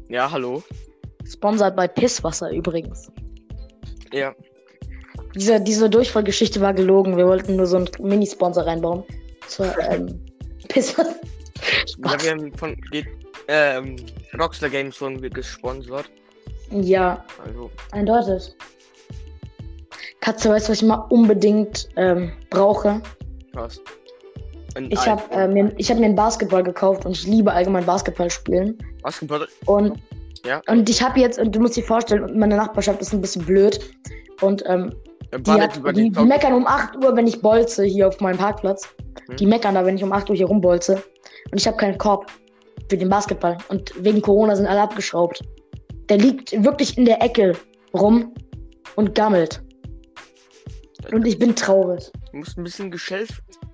Ja, 0.08 0.30
hallo. 0.30 0.62
Sponsored 1.26 1.76
bei 1.76 1.86
Pisswasser 1.86 2.50
übrigens. 2.50 3.10
Ja. 4.12 4.34
Diese, 5.34 5.60
diese 5.60 5.90
Durchfallgeschichte 5.90 6.60
war 6.60 6.72
gelogen. 6.72 7.16
Wir 7.16 7.26
wollten 7.26 7.56
nur 7.56 7.66
so 7.66 7.76
einen 7.76 7.88
Mini-Sponsor 8.00 8.66
reinbauen. 8.66 9.04
Zur 9.46 9.66
ähm, 9.90 10.20
Pisswasser. 10.68 11.14
Ja, 12.04 12.22
wir 12.22 12.30
haben 12.30 12.52
von 12.54 12.76
ähm, 13.48 13.96
Rockstar 14.38 14.70
Games 14.70 15.00
wurden 15.00 15.20
gesponsert. 15.30 16.10
Ja, 16.70 17.24
Also, 17.44 17.70
eindeutig. 17.92 18.54
Katze, 20.20 20.50
weißt 20.50 20.68
du, 20.68 20.72
was 20.72 20.82
ich 20.82 20.88
mal 20.88 21.06
unbedingt 21.10 21.88
ähm, 21.96 22.32
brauche? 22.50 23.00
was? 23.52 23.80
Ein 24.74 24.90
Ich 24.90 25.06
habe 25.06 25.22
äh, 25.32 25.48
mir, 25.48 25.72
ich 25.76 25.90
hab 25.90 25.98
mir 25.98 26.06
einen 26.06 26.14
Basketball 26.14 26.62
gekauft 26.62 27.04
und 27.06 27.12
ich 27.12 27.26
liebe 27.26 27.52
allgemein 27.52 27.84
Basketball 27.86 28.30
spielen. 28.30 28.76
Basketball. 29.02 29.46
Und, 29.66 29.98
Ja. 30.44 30.60
und 30.68 30.88
ich 30.88 31.02
habe 31.02 31.18
jetzt, 31.20 31.38
und 31.38 31.54
du 31.54 31.60
musst 31.60 31.76
dir 31.76 31.84
vorstellen, 31.84 32.38
meine 32.38 32.56
Nachbarschaft 32.56 33.00
ist 33.00 33.12
ein 33.12 33.20
bisschen 33.20 33.44
blöd. 33.44 33.80
Und 34.40 34.62
ähm, 34.66 34.92
äh, 35.30 35.40
die, 35.40 35.50
hat, 35.50 35.80
die, 35.96 36.10
die 36.10 36.24
meckern 36.24 36.52
um 36.52 36.66
8 36.66 36.96
Uhr, 36.96 37.16
wenn 37.16 37.26
ich 37.26 37.40
bolze 37.40 37.84
hier 37.84 38.08
auf 38.08 38.20
meinem 38.20 38.38
Parkplatz. 38.38 38.88
Hm. 39.28 39.36
Die 39.36 39.46
meckern 39.46 39.74
da, 39.74 39.84
wenn 39.84 39.96
ich 39.96 40.04
um 40.04 40.12
8 40.12 40.30
Uhr 40.30 40.36
hier 40.36 40.46
rumbolze. 40.46 41.02
Und 41.50 41.58
ich 41.58 41.66
habe 41.66 41.76
keinen 41.76 41.98
Korb 41.98 42.26
für 42.88 42.96
den 42.96 43.08
Basketball. 43.08 43.56
Und 43.68 43.92
wegen 44.04 44.20
Corona 44.22 44.54
sind 44.54 44.66
alle 44.66 44.82
abgeschraubt. 44.82 45.42
Der 46.08 46.18
liegt 46.18 46.52
wirklich 46.64 46.96
in 46.96 47.04
der 47.04 47.22
Ecke 47.22 47.52
rum 47.94 48.32
und 48.96 49.14
gammelt. 49.14 49.62
Und 51.12 51.26
ich 51.26 51.38
bin 51.38 51.54
traurig. 51.56 52.10
Du 52.32 52.38
musst 52.38 52.58
ein 52.58 52.64
bisschen 52.64 52.90
Geschell 52.90 53.26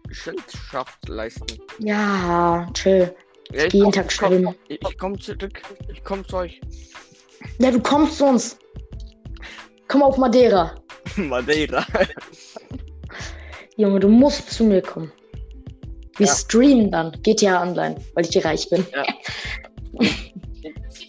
Gesellschaft 0.09 1.09
leisten. 1.09 1.47
Ja, 1.79 2.69
chill. 2.75 3.15
Ja, 3.53 3.67
geh 3.67 3.79
jeden 3.79 3.85
komm- 3.85 3.93
Tag 3.93 4.13
schwimmen. 4.13 4.55
Ich, 4.69 4.81
ich 4.89 4.99
komm 4.99 5.21
zurück. 5.21 5.61
Ich 5.93 6.03
komm 6.05 6.27
zu 6.27 6.37
euch. 6.37 6.61
Ja, 7.59 7.71
du 7.71 7.81
kommst 7.81 8.19
zu 8.19 8.27
uns. 8.27 8.59
Komm 9.89 10.03
auf 10.03 10.17
Madeira. 10.17 10.75
Madeira. 11.17 11.85
Junge, 13.77 13.99
du 14.01 14.09
musst 14.09 14.51
zu 14.51 14.65
mir 14.65 14.81
kommen. 14.83 15.13
Wir 16.17 16.27
Ja. 16.27 16.35
streamen 16.35 16.91
dann 16.93 17.11
GTA 17.23 17.63
Online, 17.63 17.97
weil 18.15 18.25
ich 18.25 18.31
hier 18.33 18.45
reich 18.45 18.69
bin. 18.71 18.87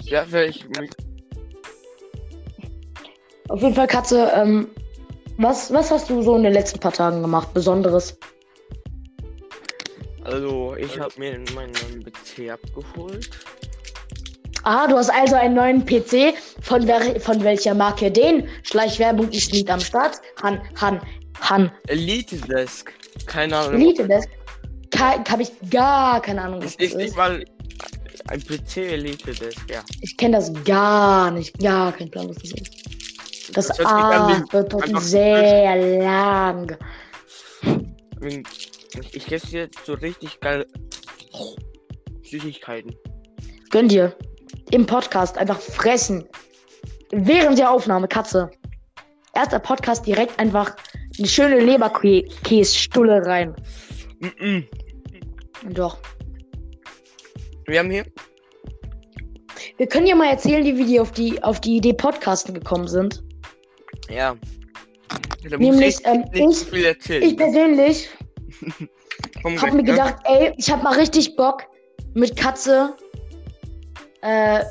ja, 0.04 0.30
wär 0.32 0.48
ich. 0.50 0.66
Auf 3.50 3.62
jeden 3.62 3.76
Fall, 3.76 3.88
Katze, 3.88 4.32
ähm, 4.36 4.70
was, 5.38 5.72
was 5.72 5.92
hast 5.92 6.10
du 6.10 6.22
so 6.22 6.36
in 6.36 6.44
den 6.44 6.54
letzten 6.54 6.80
paar 6.80 6.94
Tagen 6.94 7.22
gemacht? 7.22 7.54
Besonderes? 7.54 8.18
Also, 10.24 10.76
ich 10.76 11.00
habe 11.00 11.14
mir 11.18 11.40
meinen 11.54 11.74
neuen 11.74 12.04
PC 12.04 12.50
abgeholt. 12.52 13.30
Ah, 14.64 14.88
du 14.88 14.98
hast 14.98 15.12
also 15.12 15.36
einen 15.36 15.54
neuen 15.54 15.86
PC. 15.86 16.34
Von, 16.62 16.88
wer, 16.88 17.20
von 17.22 17.44
welcher 17.44 17.76
Marke 17.76 18.10
den? 18.10 18.48
Schleichwerbung 18.64 19.30
ist 19.30 19.54
nicht 19.54 19.70
am 19.70 19.80
Start. 19.80 20.20
Han, 20.42 20.60
Han, 20.82 21.00
Han. 21.42 21.72
Elite 21.88 22.38
Desk. 22.38 22.92
Keine 23.28 23.58
Ahnung. 23.58 23.80
Elite 23.80 24.08
Desk. 24.08 24.28
Habe 24.98 25.44
ich 25.44 25.52
gar 25.70 26.22
keine 26.22 26.42
Ahnung, 26.42 26.62
was 26.64 26.72
Es 26.72 26.78
das 26.78 26.88
ist 26.88 26.96
nicht 26.96 27.16
mal 27.18 27.44
ein 28.28 28.42
PC 28.42 28.78
Elite 28.78 29.34
Desk, 29.34 29.60
ja. 29.70 29.84
Ich 30.02 30.18
kenne 30.18 30.38
das 30.38 30.52
gar 30.64 31.30
nicht. 31.30 31.60
Gar 31.60 31.92
kein 31.92 32.10
Plan, 32.10 32.30
was 32.30 32.38
das 32.38 32.52
ist. 32.52 32.95
Das 33.54 33.68
sich 33.68 33.86
A 33.86 34.44
wird 34.52 34.74
einfach- 34.74 35.02
sehr 35.02 36.00
lang. 36.02 36.78
Ich, 39.12 39.32
esse 39.32 39.58
jetzt 39.58 39.86
so 39.86 39.94
richtig 39.94 40.40
geil 40.40 40.66
Süßigkeiten. 42.24 42.96
Gönn 43.70 43.88
dir. 43.88 44.16
Im 44.72 44.86
Podcast 44.86 45.38
einfach 45.38 45.60
fressen. 45.60 46.28
Während 47.12 47.60
der 47.60 47.70
Aufnahme, 47.72 48.08
Katze. 48.08 48.50
Erster 49.34 49.60
Podcast 49.60 50.06
direkt 50.08 50.40
einfach 50.40 50.76
eine 51.18 51.28
schöne 51.28 51.60
Leberkässtulle 51.60 53.26
rein. 53.26 53.56
Mm-mm. 54.22 54.66
Doch. 55.72 55.98
Wir 57.68 57.80
haben 57.80 57.92
hier 57.92 58.06
wir 59.78 59.88
können 59.88 60.08
ja 60.08 60.16
mal 60.16 60.30
erzählen, 60.30 60.64
wie 60.64 60.88
wir 60.88 61.02
auf 61.02 61.12
die, 61.12 61.44
auf 61.44 61.60
die 61.60 61.78
Idee 61.78 61.94
Podcasten 61.94 62.54
gekommen 62.54 62.88
sind. 62.88 63.22
Ja. 64.10 64.36
Da 65.50 65.58
Nämlich, 65.58 66.00
ich 66.00 66.06
ähm, 66.06 66.26
ich-. 66.34 66.72
Ich 67.22 67.38
persönlich 67.38 68.10
habe 69.62 69.76
mir 69.76 69.84
gedacht, 69.84 70.16
ey, 70.26 70.54
ich 70.58 70.72
habe 70.72 70.84
mal 70.84 70.94
richtig 70.98 71.36
Bock 71.36 71.64
mit 72.14 72.36
Katze 72.36 72.96
äh, 74.22 74.64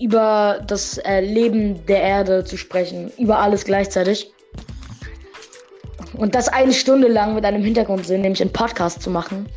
über 0.00 0.62
das 0.66 0.98
äh, 0.98 1.20
Leben 1.20 1.84
der 1.86 2.02
Erde 2.02 2.44
zu 2.44 2.56
sprechen. 2.56 3.10
Über 3.18 3.38
alles 3.38 3.64
gleichzeitig. 3.64 4.30
Und 6.16 6.34
das 6.34 6.48
eine 6.48 6.72
Stunde 6.72 7.08
lang 7.08 7.34
mit 7.34 7.44
einem 7.44 7.62
Hintergrundsinn, 7.62 8.20
nämlich 8.22 8.40
einen 8.42 8.52
Podcast 8.52 9.02
zu 9.02 9.10
machen. 9.10 9.48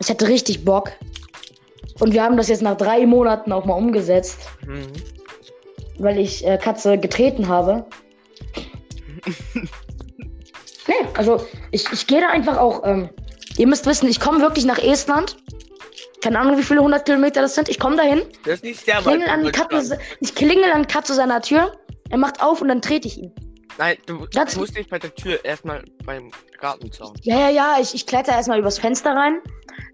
Ich 0.00 0.08
hatte 0.08 0.26
richtig 0.28 0.64
Bock. 0.64 0.92
Und 2.00 2.12
wir 2.14 2.22
haben 2.22 2.36
das 2.36 2.48
jetzt 2.48 2.62
nach 2.62 2.76
drei 2.76 3.04
Monaten 3.06 3.52
auch 3.52 3.66
mal 3.66 3.74
umgesetzt, 3.74 4.38
Mhm. 4.66 4.86
weil 5.98 6.18
ich 6.18 6.46
äh, 6.46 6.56
Katze 6.56 6.96
getreten 6.98 7.46
habe. 7.48 7.84
Nee, 10.90 11.08
also 11.14 11.46
ich, 11.70 11.90
ich 11.92 12.06
gehe 12.06 12.20
da 12.20 12.28
einfach 12.28 12.58
auch. 12.58 12.82
Ähm, 12.84 13.10
ihr 13.56 13.66
müsst 13.66 13.86
wissen, 13.86 14.08
ich 14.08 14.20
komme 14.20 14.40
wirklich 14.40 14.64
nach 14.64 14.78
Estland. 14.78 15.36
Keine 16.22 16.38
Ahnung, 16.38 16.58
wie 16.58 16.62
viele 16.62 16.80
hundert 16.80 17.06
Kilometer 17.06 17.40
das 17.40 17.54
sind. 17.54 17.68
Ich 17.68 17.78
komme 17.78 17.96
dahin, 17.96 18.22
Das 18.44 18.56
ist 18.56 18.64
nicht 18.64 18.84
sehr 18.84 19.00
klingel 19.00 19.28
an 19.28 19.50
Katze, 19.52 19.98
ich 20.20 20.34
klingel 20.34 20.70
an 20.70 20.86
Katze 20.86 21.14
seiner 21.14 21.40
Tür. 21.40 21.72
Er 22.10 22.18
macht 22.18 22.42
auf 22.42 22.60
und 22.60 22.68
dann 22.68 22.82
trete 22.82 23.08
ich 23.08 23.18
ihn. 23.18 23.32
Nein, 23.78 23.96
du, 24.04 24.26
du 24.26 24.58
musst 24.58 24.74
nicht 24.74 24.90
bei 24.90 24.98
der 24.98 25.14
Tür 25.14 25.42
erstmal 25.44 25.82
beim 26.04 26.30
Gartenzaun. 26.60 27.14
Ja, 27.22 27.38
ja, 27.38 27.48
ja, 27.48 27.76
ich, 27.80 27.94
ich 27.94 28.04
kletter 28.04 28.32
erstmal 28.32 28.58
übers 28.58 28.78
Fenster 28.78 29.12
rein. 29.12 29.38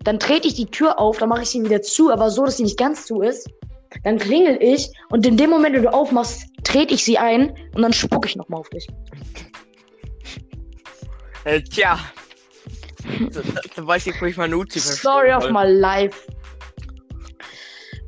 Dann 0.02 0.18
trete 0.18 0.48
ich 0.48 0.54
die 0.54 0.66
Tür 0.66 0.98
auf, 0.98 1.18
dann 1.18 1.28
mache 1.28 1.42
ich 1.42 1.50
sie 1.50 1.62
wieder 1.62 1.82
zu, 1.82 2.10
aber 2.10 2.30
so, 2.30 2.44
dass 2.44 2.56
sie 2.56 2.64
nicht 2.64 2.78
ganz 2.78 3.06
zu 3.06 3.20
ist. 3.20 3.48
Dann 4.02 4.18
klingel 4.18 4.58
ich 4.60 4.90
und 5.10 5.24
in 5.24 5.36
dem 5.36 5.50
Moment, 5.50 5.76
wenn 5.76 5.82
du 5.82 5.92
aufmachst, 5.92 6.48
trete 6.64 6.94
ich 6.94 7.04
sie 7.04 7.18
ein 7.18 7.54
und 7.74 7.82
dann 7.82 7.92
spucke 7.92 8.26
ich 8.26 8.34
nochmal 8.34 8.60
auf 8.60 8.68
dich. 8.70 8.88
Äh, 11.46 11.62
tja. 11.62 11.98
Da, 13.76 13.86
weiß 13.86 14.08
ich, 14.08 14.20
wo 14.20 14.26
ich 14.26 14.36
meine 14.36 14.56
Uzi 14.56 14.80
Story 14.80 15.32
of 15.32 15.48
my 15.50 15.64
life. 15.64 16.18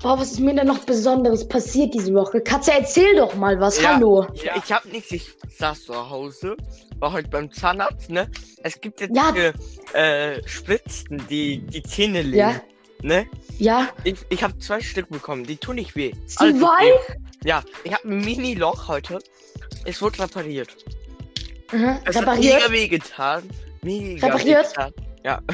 Boah, 0.03 0.19
was 0.19 0.33
ist 0.33 0.41
mir 0.41 0.55
denn 0.55 0.67
noch 0.67 0.81
Besonderes 0.81 1.47
passiert 1.47 1.95
diese 1.95 2.13
Woche? 2.15 2.41
Katze, 2.41 2.73
erzähl 2.73 3.15
doch 3.17 3.37
mal 3.37 3.59
was. 3.61 3.81
Ja. 3.81 3.95
Hallo. 3.95 4.27
Ja, 4.43 4.57
ich 4.57 4.73
hab 4.73 4.85
nichts, 4.87 5.13
ich 5.13 5.31
saß 5.57 5.85
zu 5.85 6.11
Hause, 6.11 6.57
war 6.99 7.13
heute 7.13 7.29
beim 7.29 7.51
Zahnarzt, 7.53 8.11
ne? 8.11 8.29
Es 8.65 8.81
gibt 8.81 9.01
jetzt 9.01 9.17
Ja. 9.17 9.31
diese 9.33 9.55
äh, 9.97 10.43
Spritzen, 10.49 11.23
die 11.31 11.59
die 11.61 11.83
Zähne 11.85 12.23
legen, 12.23 12.39
Ja. 12.39 12.61
ne? 13.03 13.27
Ja, 13.59 13.89
Ich, 14.03 14.17
ich 14.31 14.43
habe 14.43 14.59
zwei 14.59 14.81
Stück 14.81 15.09
bekommen, 15.11 15.45
die 15.45 15.57
tun 15.57 15.77
nicht 15.77 15.95
weh. 15.95 16.13
Alles 16.37 16.61
weinen? 16.61 17.21
Ja, 17.45 17.63
ich 17.85 17.93
habe 17.93 18.09
ein 18.09 18.19
Mini-Loch 18.19 18.89
heute. 18.89 19.21
Es 19.85 20.03
wurde 20.03 20.19
repariert. 20.21 20.77
Mhm. 21.73 21.99
Es 22.05 22.17
hat 22.17 22.23
repariert. 22.23 22.55
mega 22.61 22.73
weh 22.73 22.89
getan. 22.89 23.43
Mega 23.83 24.27
Repariert? 24.27 24.67
weh 24.67 24.69
getan. 24.69 24.93
Ja. 25.25 25.43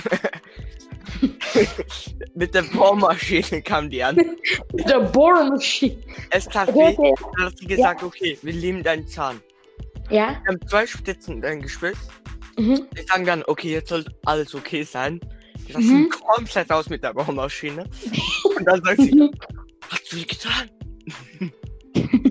Mit 2.35 2.54
der 2.54 2.62
Bohrmaschine 2.62 3.62
kam 3.62 3.90
die 3.90 4.02
an. 4.02 4.16
Der 4.73 5.00
Bohrmaschine. 5.00 5.97
Es 6.30 6.47
tat 6.47 6.68
Okay, 6.68 6.97
weh. 6.99 7.12
Dann 7.37 7.47
hat 7.47 7.59
sie 7.59 7.66
gesagt, 7.66 8.02
okay, 8.02 8.38
wir 8.42 8.54
nehmen 8.54 8.83
deinen 8.83 9.06
Zahn. 9.06 9.40
Ja. 10.11 10.40
Wir 10.42 10.49
haben 10.49 10.61
zwei 10.68 10.87
Spitzen 10.87 11.40
dann 11.40 11.62
gespitzt. 11.62 12.11
Mhm. 12.59 12.87
Die 12.97 13.02
sagen 13.02 13.25
dann, 13.25 13.42
okay, 13.47 13.73
jetzt 13.73 13.88
soll 13.88 14.04
alles 14.25 14.54
okay 14.54 14.83
sein. 14.83 15.21
Die 15.68 15.73
lassen 15.73 16.02
Mhm. 16.02 16.11
komplett 16.11 16.71
aus 16.71 16.88
mit 16.88 17.02
der 17.02 17.14
Bohrmaschine. 17.14 17.85
Und 18.56 18.64
dann 18.66 18.83
sagt 18.85 19.00
sie, 19.00 19.11
hast 19.90 20.12
du 20.12 20.16
weh 20.16 20.25
getan? 20.25 20.71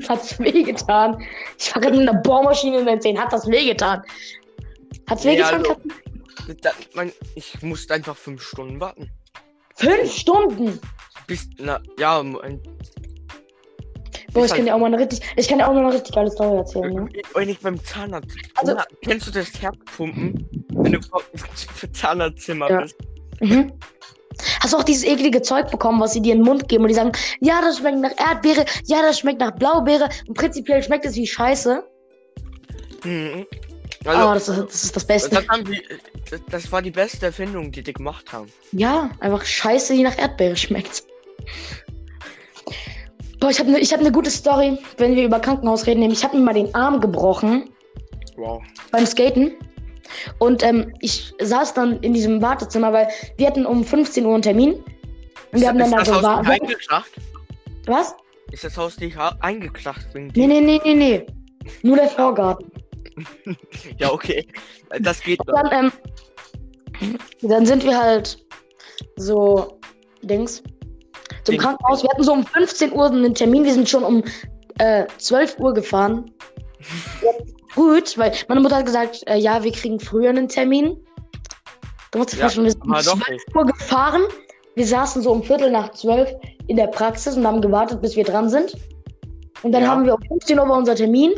Hat's 0.10 0.40
wehgetan. 0.40 1.24
Ich 1.58 1.74
war 1.74 1.82
gerade 1.82 1.98
mit 1.98 2.08
einer 2.10 2.20
Bohrmaschine 2.22 2.80
in 2.80 2.86
den 2.86 3.02
Zähnen. 3.02 3.20
Hat 3.22 3.32
das 3.34 3.48
wehgetan? 3.48 4.02
Hat's 5.10 5.24
Ja, 5.24 5.32
wehgetan? 5.32 5.56
also- 5.56 5.76
Katze? 5.76 6.56
Da, 6.62 6.72
mein, 6.94 7.12
ich 7.36 7.62
musste 7.62 7.94
einfach 7.94 8.16
fünf 8.18 8.42
Stunden 8.42 8.80
warten. 8.80 9.10
Fünf 9.76 10.12
Stunden. 10.14 10.80
Bis, 11.28 11.48
na, 11.58 11.80
ja, 11.98 12.20
ein, 12.20 12.34
Boah, 14.34 14.46
ich 14.46 14.50
kann 14.50 14.58
halt- 14.60 14.68
dir 14.68 14.76
auch 14.76 14.80
mal 14.80 14.88
eine 14.88 15.00
richtig, 15.00 15.22
ich 15.36 15.48
kann 15.48 15.60
dir 15.60 15.68
auch 15.68 15.74
mal 15.74 15.86
eine 15.86 15.94
richtig 15.94 16.14
geile 16.16 16.30
Story 16.32 16.58
erzählen, 16.58 16.94
ne? 16.94 17.10
Wenn 17.36 17.50
ich 17.50 17.60
beim 17.60 17.82
Zahnarzt. 17.84 18.32
Also- 18.56 18.74
Ja, 18.76 18.84
kennst 19.04 19.28
du 19.28 19.32
das 19.32 19.62
Herzpumpen? 19.62 20.66
Wenn 20.70 20.92
du 20.94 21.00
für 21.74 21.92
Zahnarztzimmer 21.92 22.70
Ja. 22.70 22.82
bist. 22.82 22.96
Mhm. 23.40 23.72
Hast 24.62 24.74
du 24.74 24.78
auch 24.78 24.84
dieses 24.84 25.04
eklige 25.04 25.42
Zeug 25.42 25.70
bekommen, 25.72 26.00
was 26.00 26.14
sie 26.14 26.22
dir 26.22 26.34
in 26.34 26.40
den 26.40 26.46
Mund 26.46 26.68
geben 26.70 26.84
und 26.84 26.90
die 26.90 26.96
sagen, 26.96 27.12
ja, 27.40 27.62
das 27.62 27.78
schmeckt 27.78 28.00
nach 28.00 28.18
Erdbeere, 28.18 28.66
ja, 28.86 29.02
das 29.02 29.20
schmeckt 29.20 29.40
nach 29.40 29.52
Blaubeere 29.52 30.10
und 30.28 30.36
prinzipiell 30.38 30.82
schmeckt 30.84 31.06
es 31.06 31.16
wie 31.16 31.28
Scheiße. 31.28 31.84
Mhm. 33.04 33.46
Oh, 34.06 34.10
Also, 34.10 34.34
das, 34.34 34.48
ist, 34.50 34.68
das 34.74 34.84
ist 34.84 34.96
das 34.96 35.06
Beste. 35.06 35.30
das, 35.30 35.46
die, 35.64 35.82
das, 36.30 36.42
das 36.50 36.72
war 36.72 36.82
die 36.82 36.92
beste 36.92 37.28
Erfindung, 37.28 37.72
die 37.72 37.84
die 37.84 37.94
gemacht 37.94 38.32
haben. 38.34 38.52
Ja, 38.72 39.10
einfach 39.20 39.46
Scheiße, 39.46 39.94
die 39.94 40.04
nach 40.04 40.18
Erdbeere 40.18 40.58
schmeckt. 40.58 41.04
Boah, 43.40 43.50
ich 43.50 43.60
habe 43.60 43.70
eine 43.70 43.80
hab 43.80 44.02
ne 44.02 44.12
gute 44.12 44.30
Story, 44.30 44.78
wenn 44.98 45.16
wir 45.16 45.26
über 45.26 45.40
Krankenhaus 45.40 45.86
reden. 45.86 46.00
Nämlich, 46.00 46.20
ich 46.20 46.26
habe 46.26 46.38
mir 46.38 46.44
mal 46.44 46.54
den 46.54 46.74
Arm 46.76 47.00
gebrochen 47.02 47.70
Wow. 48.38 48.62
beim 48.92 49.06
Skaten. 49.06 49.54
Und 50.40 50.64
ähm, 50.64 50.94
ich 51.00 51.34
saß 51.40 51.74
dann 51.74 52.00
in 52.02 52.14
diesem 52.14 52.42
Wartezimmer, 52.42 52.94
weil 52.94 53.08
wir 53.38 53.48
hatten 53.48 53.66
um 53.66 53.84
15 53.84 54.26
Uhr 54.26 54.34
einen 54.34 54.44
Termin. 54.44 54.74
Und 55.52 55.62
wir 55.62 55.68
haben 55.68 55.78
dann 55.80 55.94
ist 55.94 56.10
da 56.10 56.42
nicht 56.42 56.80
gewartet. 56.80 57.24
Was? 57.86 58.16
Ist 58.52 58.64
das 58.64 58.78
Haus 58.78 59.00
nicht 59.00 59.18
eingekracht 59.40 60.08
wegen 60.14 60.28
Nee, 60.36 60.48
nee, 60.48 60.62
nee, 60.62 60.80
nee, 60.84 60.94
nee. 60.94 61.26
Nur 61.82 61.98
der 61.98 62.08
Vorgarten. 62.08 62.72
Ja, 64.00 64.12
okay. 64.12 64.48
Das 65.00 65.22
geht 65.22 65.40
noch. 65.46 65.54
Dann, 65.54 65.92
ähm, 67.00 67.18
dann 67.44 67.66
sind 67.66 67.84
wir 67.84 68.00
halt 68.00 68.44
so, 69.18 69.80
Dings, 70.24 70.64
zum 71.44 71.54
Dings. 71.54 71.64
Krankenhaus. 71.64 72.02
Wir 72.02 72.10
hatten 72.10 72.24
so 72.24 72.34
um 72.34 72.46
15 72.46 72.92
Uhr 72.92 73.06
einen 73.06 73.36
Termin. 73.36 73.66
Wir 73.66 73.74
sind 73.74 73.88
schon 73.88 74.04
um 74.04 74.24
äh, 74.80 75.06
12 75.18 75.60
Uhr 75.60 75.74
gefahren. 75.74 76.32
Gut, 77.76 78.18
weil 78.18 78.32
meine 78.48 78.62
Mutter 78.62 78.78
hat 78.78 78.86
gesagt, 78.86 79.24
äh, 79.28 79.38
ja, 79.38 79.64
wir 79.64 79.72
kriegen 79.72 80.00
früher 80.00 80.30
einen 80.30 80.48
Termin. 80.48 80.98
Du 82.12 82.20
musst 82.20 82.34
dir 82.34 82.38
Ja, 82.38 82.44
vorstellen, 82.44 82.66
wir 82.66 82.72
sind 82.72 82.84
um 82.84 82.94
aber 82.94 83.04
doch 83.04 83.18
12 83.18 83.30
nicht. 83.30 83.56
Uhr 83.56 83.66
gefahren. 83.66 84.22
Wir 84.76 84.86
saßen 84.88 85.22
so 85.22 85.32
um 85.32 85.44
Viertel 85.44 85.72
nach 85.72 85.92
12 85.92 86.34
in 86.68 86.78
der 86.78 86.88
Praxis 86.88 87.36
und 87.38 87.46
haben 87.46 87.62
gewartet, 87.62 88.02
bis 88.02 88.16
wir 88.16 88.24
dran 88.24 88.50
sind. 88.50 88.76
Und 89.64 89.72
dann 89.72 89.84
Ja. 89.84 89.90
haben 89.90 90.06
wir 90.06 90.14
um 90.16 90.22
15 90.28 90.60
Uhr 90.60 90.68
war 90.68 90.78
unser 90.78 90.96
Termin 90.96 91.32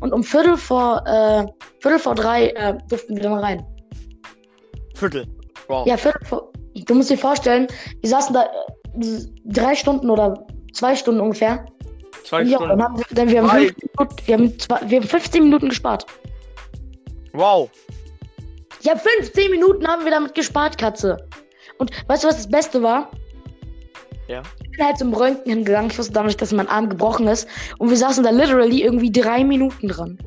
und 0.00 0.12
um 0.12 0.22
Viertel 0.22 0.56
vor, 0.56 1.02
äh, 1.06 1.44
Viertel 1.80 1.98
vor 1.98 2.14
drei 2.14 2.48
äh, 2.50 2.76
durften 2.88 3.16
wir 3.16 3.22
dann 3.22 3.34
rein. 3.34 3.66
Viertel. 4.94 5.26
Wow. 5.68 5.86
Ja, 5.86 5.96
Viertel 5.96 6.24
vor. 6.24 6.52
Du 6.86 6.94
musst 6.94 7.10
dir 7.10 7.18
vorstellen, 7.18 7.66
wir 8.00 8.10
saßen 8.10 8.34
da 8.34 8.44
äh, 8.44 9.18
drei 9.44 9.74
Stunden 9.74 10.08
oder 10.10 10.46
zwei 10.72 10.94
Stunden 10.96 11.20
ungefähr. 11.20 11.64
Zwei 12.24 12.42
ja, 12.42 12.56
Stunden. 12.56 12.78
dann 12.78 12.82
haben 12.82 12.98
wir, 12.98 13.04
dann, 13.10 13.28
wir, 13.28 13.42
haben 13.42 13.48
Drei. 13.48 13.66
15 13.68 13.76
Minuten, 13.96 14.26
wir, 14.26 14.34
haben 14.34 14.58
zwei, 14.58 14.90
wir 14.90 15.00
haben 15.00 15.08
15 15.08 15.44
Minuten 15.44 15.68
gespart. 15.68 16.06
Wow. 17.32 17.70
Ja, 18.80 18.96
15 18.96 19.50
Minuten 19.50 19.86
haben 19.86 20.04
wir 20.04 20.10
damit 20.10 20.34
gespart, 20.34 20.78
Katze. 20.78 21.16
Und 21.78 21.90
weißt 22.08 22.24
du, 22.24 22.28
was 22.28 22.36
das 22.36 22.48
Beste 22.48 22.82
war? 22.82 23.10
Ja. 24.28 24.42
Ich 24.62 24.70
bin 24.70 24.86
halt 24.86 24.98
zum 24.98 25.12
Röntgen 25.12 25.52
hingegangen. 25.52 25.90
Ich 25.90 25.98
wusste 25.98 26.12
damals, 26.12 26.36
dass 26.36 26.52
mein 26.52 26.68
Arm 26.68 26.88
gebrochen 26.88 27.28
ist. 27.28 27.48
Und 27.78 27.90
wir 27.90 27.96
saßen 27.96 28.24
da 28.24 28.30
literally 28.30 28.82
irgendwie 28.82 29.12
drei 29.12 29.44
Minuten 29.44 29.88
dran. 29.88 30.18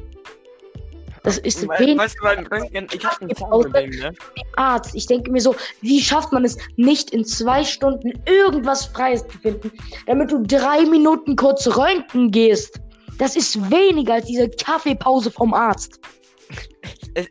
Das 1.27 1.39
ist 1.39 1.67
We 1.67 1.97
weißt 1.97 2.15
du, 2.19 2.23
beim 2.23 2.45
Röntgen, 2.45 2.87
ich 2.93 3.05
hab 3.05 3.21
ein 3.21 3.35
Zahnproblem, 3.35 3.89
ne? 3.89 4.13
Arzt. 4.55 4.95
Ich 4.95 5.07
denke 5.07 5.29
mir 5.29 5.41
so, 5.41 5.53
wie 5.81 6.01
schafft 6.01 6.31
man 6.31 6.45
es 6.45 6.57
nicht 6.77 7.09
in 7.09 7.25
zwei 7.25 7.65
Stunden 7.65 8.13
irgendwas 8.25 8.85
Freies 8.85 9.27
zu 9.27 9.37
finden, 9.39 9.69
damit 10.05 10.31
du 10.31 10.41
drei 10.43 10.85
Minuten 10.85 11.35
kurz 11.35 11.67
röntgen 11.67 12.31
gehst? 12.31 12.79
Das 13.17 13.35
ist 13.35 13.59
weniger 13.69 14.13
als 14.13 14.27
diese 14.27 14.49
Kaffeepause 14.49 15.29
vom 15.29 15.53
Arzt. 15.53 15.99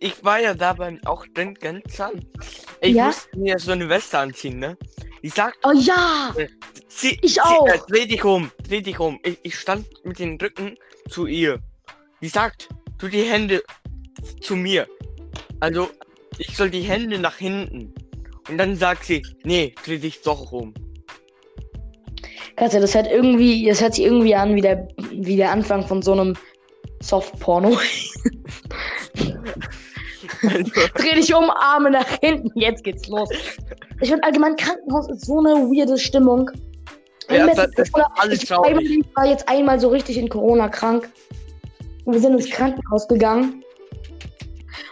Ich 0.01 0.23
war 0.23 0.41
ja 0.41 0.53
da 0.53 0.75
beim 0.75 1.01
auch 1.07 1.25
Röntgen. 1.35 1.83
Ich 2.83 2.95
Ja? 2.95 3.07
musste 3.07 3.39
mir 3.39 3.59
so 3.59 3.73
eine 3.73 3.89
Weste 3.89 4.19
anziehen, 4.19 4.59
ne? 4.59 4.77
Die 5.23 5.31
sagt, 5.31 5.57
Oh 5.65 5.73
ja! 5.73 6.35
zieh, 6.89 7.19
Ich 7.23 7.33
zieh, 7.35 7.41
auch. 7.41 7.67
Äh, 7.67 7.79
dreh 7.89 8.05
dich 8.05 8.23
um, 8.25 8.51
dreh 8.69 8.83
dich 8.83 8.99
um. 8.99 9.19
Ich, 9.25 9.39
ich 9.43 9.59
stand 9.59 9.87
mit 10.05 10.19
dem 10.19 10.37
Rücken 10.37 10.77
zu 11.09 11.25
ihr. 11.25 11.61
Die 12.21 12.29
sagt, 12.29 12.69
tu 12.99 13.09
die 13.09 13.23
Hände 13.23 13.63
zu 14.41 14.57
mir. 14.57 14.87
Also, 15.61 15.89
ich 16.39 16.57
soll 16.57 16.71
die 16.71 16.83
Hände 16.83 17.19
nach 17.19 17.37
hinten. 17.37 17.95
Und 18.49 18.59
dann 18.59 18.77
sagt 18.77 19.05
sie, 19.05 19.23
nee, 19.45 19.75
dreh 19.85 19.99
dich 19.99 20.23
doch 20.23 20.53
um. 20.53 20.73
Katja, 22.57 22.81
das 22.81 22.95
hört 22.95 23.11
irgendwie, 23.11 23.67
das 23.67 23.81
hört 23.81 23.95
sich 23.95 24.05
irgendwie 24.05 24.35
an 24.35 24.55
wie 24.55 24.61
der, 24.61 24.89
wie 25.11 25.37
der 25.37 25.51
Anfang 25.51 25.87
von 25.87 26.01
so 26.03 26.13
einem 26.13 26.35
Softporno. 27.03 27.79
Also, 30.43 30.71
Dreh 30.95 31.15
dich 31.15 31.35
um, 31.35 31.51
Arme 31.51 31.91
nach 31.91 32.07
hinten, 32.21 32.51
jetzt 32.59 32.85
geht's 32.85 33.07
los. 33.09 33.29
Ich 34.01 34.09
finde 34.09 34.25
allgemein 34.25 34.57
Krankenhaus 34.57 35.09
ist 35.11 35.27
so 35.27 35.39
eine 35.39 35.55
weirde 35.71 35.99
Stimmung. 35.99 36.51
Ja, 37.31 37.47
das 37.47 37.69
ist 37.69 37.79
ist 37.79 37.93
Corona- 37.93 38.13
alles 38.17 38.43
ich, 38.43 38.51
war 38.51 38.63
traurig. 38.63 38.91
ich 38.91 39.17
war 39.17 39.27
jetzt 39.27 39.49
einmal 39.49 39.81
so 39.81 39.89
richtig 39.89 40.17
in 40.19 40.29
Corona 40.29 40.69
krank. 40.69 41.09
Und 42.05 42.13
wir 42.13 42.21
sind 42.21 42.35
ins 42.35 42.51
Krankenhaus 42.51 43.09
gegangen. 43.09 43.65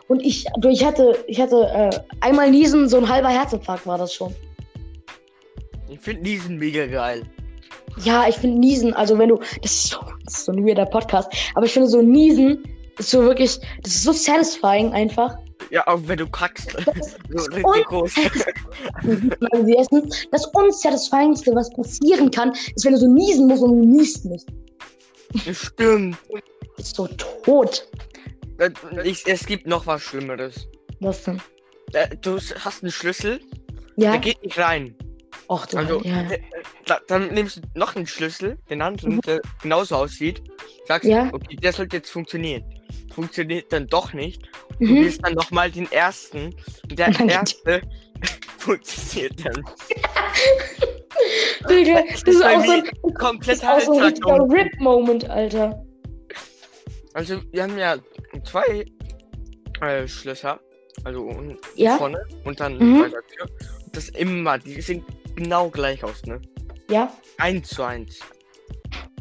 Und 0.08 0.22
ich, 0.22 0.46
ich 0.70 0.84
hatte, 0.84 1.24
ich 1.26 1.40
hatte 1.40 1.66
äh, 1.66 1.90
einmal 2.20 2.50
Niesen, 2.50 2.88
so 2.88 2.98
ein 2.98 3.08
halber 3.08 3.30
Herzinfarkt 3.30 3.86
war 3.86 3.98
das 3.98 4.12
schon. 4.12 4.34
Ich 5.88 6.00
finde 6.00 6.22
diesen 6.22 6.58
mega 6.58 6.86
geil. 6.86 7.22
Ja, 8.02 8.26
ich 8.28 8.36
finde 8.36 8.58
Niesen, 8.58 8.92
also 8.94 9.18
wenn 9.18 9.28
du, 9.28 9.38
das 9.62 9.72
ist 9.72 9.88
so, 9.88 10.00
das 10.24 10.38
ist 10.38 10.44
so 10.46 10.52
ein 10.52 10.66
weirder 10.66 10.86
Podcast, 10.86 11.30
aber 11.54 11.66
ich 11.66 11.72
finde 11.72 11.88
so 11.88 12.02
Niesen 12.02 12.62
ist 12.98 13.10
so 13.10 13.22
wirklich, 13.22 13.58
das 13.82 13.94
ist 13.94 14.02
so 14.02 14.12
satisfying 14.12 14.92
einfach. 14.92 15.36
Ja, 15.70 15.86
auch 15.86 16.00
wenn 16.06 16.18
du 16.18 16.26
kackst. 16.28 16.72
so 17.30 17.44
richtig 17.50 17.84
groß. 17.86 18.14
Das 20.30 20.46
unsatisfyingste, 20.46 21.54
was 21.54 21.70
passieren 21.70 22.30
kann, 22.30 22.52
ist, 22.74 22.84
wenn 22.84 22.92
du 22.92 22.98
so 22.98 23.08
niesen 23.08 23.46
musst 23.46 23.62
und 23.62 23.78
du 23.78 23.84
niest 23.84 24.24
nicht. 24.24 24.46
Stimmt. 25.52 26.16
Du 26.28 26.38
bist 26.76 26.96
so 26.96 27.06
tot. 27.08 27.88
Äh, 28.58 28.70
Ich, 29.04 29.26
es 29.26 29.46
gibt 29.46 29.66
noch 29.66 29.86
was 29.86 30.02
Schlimmeres. 30.02 30.68
Was 31.00 31.24
denn? 31.24 31.40
Äh, 31.92 32.16
Du 32.20 32.36
hast 32.38 32.82
einen 32.82 32.92
Schlüssel, 32.92 33.40
Ja. 33.96 34.12
der 34.12 34.20
geht 34.20 34.42
nicht 34.42 34.58
rein. 34.58 34.94
Och, 35.48 35.66
du, 35.66 35.76
Also, 35.78 36.00
ja. 36.02 36.22
äh, 36.30 36.40
da, 36.86 36.98
dann 37.08 37.28
nimmst 37.34 37.56
du 37.58 37.60
noch 37.74 37.96
einen 37.96 38.06
Schlüssel, 38.06 38.56
den 38.70 38.80
anderen, 38.80 39.20
der 39.22 39.40
genauso 39.62 39.96
aussieht. 39.96 40.42
Sagst, 40.86 41.08
Ja. 41.08 41.28
okay, 41.32 41.56
der 41.56 41.72
sollte 41.72 41.96
jetzt 41.96 42.10
funktionieren. 42.10 42.64
Funktioniert 43.14 43.70
dann 43.72 43.86
doch 43.86 44.12
nicht. 44.12 44.42
Du 44.80 44.86
Mhm. 44.86 44.96
willst 45.04 45.24
dann 45.24 45.34
nochmal 45.34 45.70
den 45.70 45.90
ersten. 45.92 46.54
Und 46.88 46.98
der 46.98 47.10
dann 47.10 47.28
geht- 47.28 47.36
erste 47.36 47.82
funktioniert 48.58 49.44
dann. 49.44 49.62
Digga, 51.68 52.02
Das 52.10 52.22
das 52.24 52.34
ist 52.34 52.42
auch 52.44 52.64
so 52.64 52.72
ein, 52.72 52.82
das 52.84 53.14
komplett 53.14 53.56
ist 53.56 53.64
auch 53.66 53.80
so 53.80 53.92
ein. 53.98 54.14
Rip-Moment, 54.50 55.28
Alter. 55.30 55.84
Also, 57.14 57.40
wir 57.52 57.62
haben 57.62 57.78
ja 57.78 57.96
zwei 58.44 58.84
äh, 59.80 60.06
Schlösser. 60.06 60.60
Also 61.02 61.28
Ja? 61.74 61.96
vorne 61.96 62.24
und 62.44 62.60
dann 62.60 62.78
Mhm. 62.78 63.00
bei 63.00 63.08
der 63.08 63.22
Tür. 63.26 63.46
Und 63.84 63.96
das 63.96 64.08
immer, 64.10 64.58
die 64.58 64.80
sehen 64.80 65.04
genau 65.34 65.68
gleich 65.68 66.04
aus, 66.04 66.22
ne? 66.24 66.40
Ja? 66.88 67.12
Eins 67.38 67.68
zu 67.68 67.82
eins. 67.82 68.20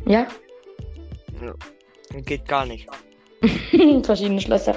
Ja? 0.06 0.28
Geht 2.26 2.48
gar 2.48 2.66
nicht. 2.68 2.88
Verschiedene 4.04 4.40
Schlösser. 4.40 4.76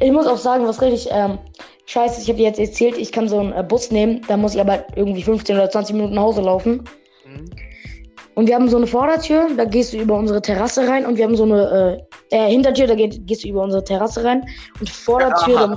Ich 0.00 0.12
muss 0.12 0.26
auch 0.26 0.38
sagen, 0.38 0.66
was 0.66 0.80
richtig 0.80 1.08
ähm, 1.10 1.38
scheiße 1.86 2.16
ist, 2.18 2.22
ich 2.22 2.28
habe 2.28 2.38
dir 2.38 2.44
jetzt 2.46 2.60
erzählt, 2.60 2.96
ich 2.96 3.10
kann 3.10 3.28
so 3.28 3.40
einen 3.40 3.52
äh, 3.52 3.64
Bus 3.64 3.90
nehmen, 3.90 4.22
da 4.28 4.36
muss 4.36 4.54
ich 4.54 4.60
aber 4.60 4.86
irgendwie 4.96 5.22
15 5.24 5.56
oder 5.56 5.68
20 5.68 5.96
Minuten 5.96 6.14
nach 6.14 6.22
Hause 6.22 6.42
laufen. 6.42 6.84
Mhm. 7.26 7.50
Und 8.36 8.48
wir 8.48 8.54
haben 8.54 8.68
so 8.68 8.76
eine 8.76 8.86
Vordertür, 8.86 9.48
da 9.56 9.64
gehst 9.64 9.94
du 9.94 9.96
über 9.96 10.14
unsere 10.14 10.42
Terrasse 10.42 10.86
rein. 10.86 11.06
Und 11.06 11.16
wir 11.16 11.24
haben 11.24 11.36
so 11.36 11.44
eine 11.44 12.06
äh, 12.30 12.36
äh, 12.36 12.50
Hintertür, 12.50 12.86
da 12.86 12.94
geht, 12.94 13.26
gehst 13.26 13.44
du 13.44 13.48
über 13.48 13.62
unsere 13.62 13.82
Terrasse 13.82 14.22
rein. 14.22 14.46
Und 14.78 14.90
vor 14.90 15.20
der 15.20 15.34
Tür. 15.36 15.56
Aha. 15.56 15.66
Dann, 15.68 15.76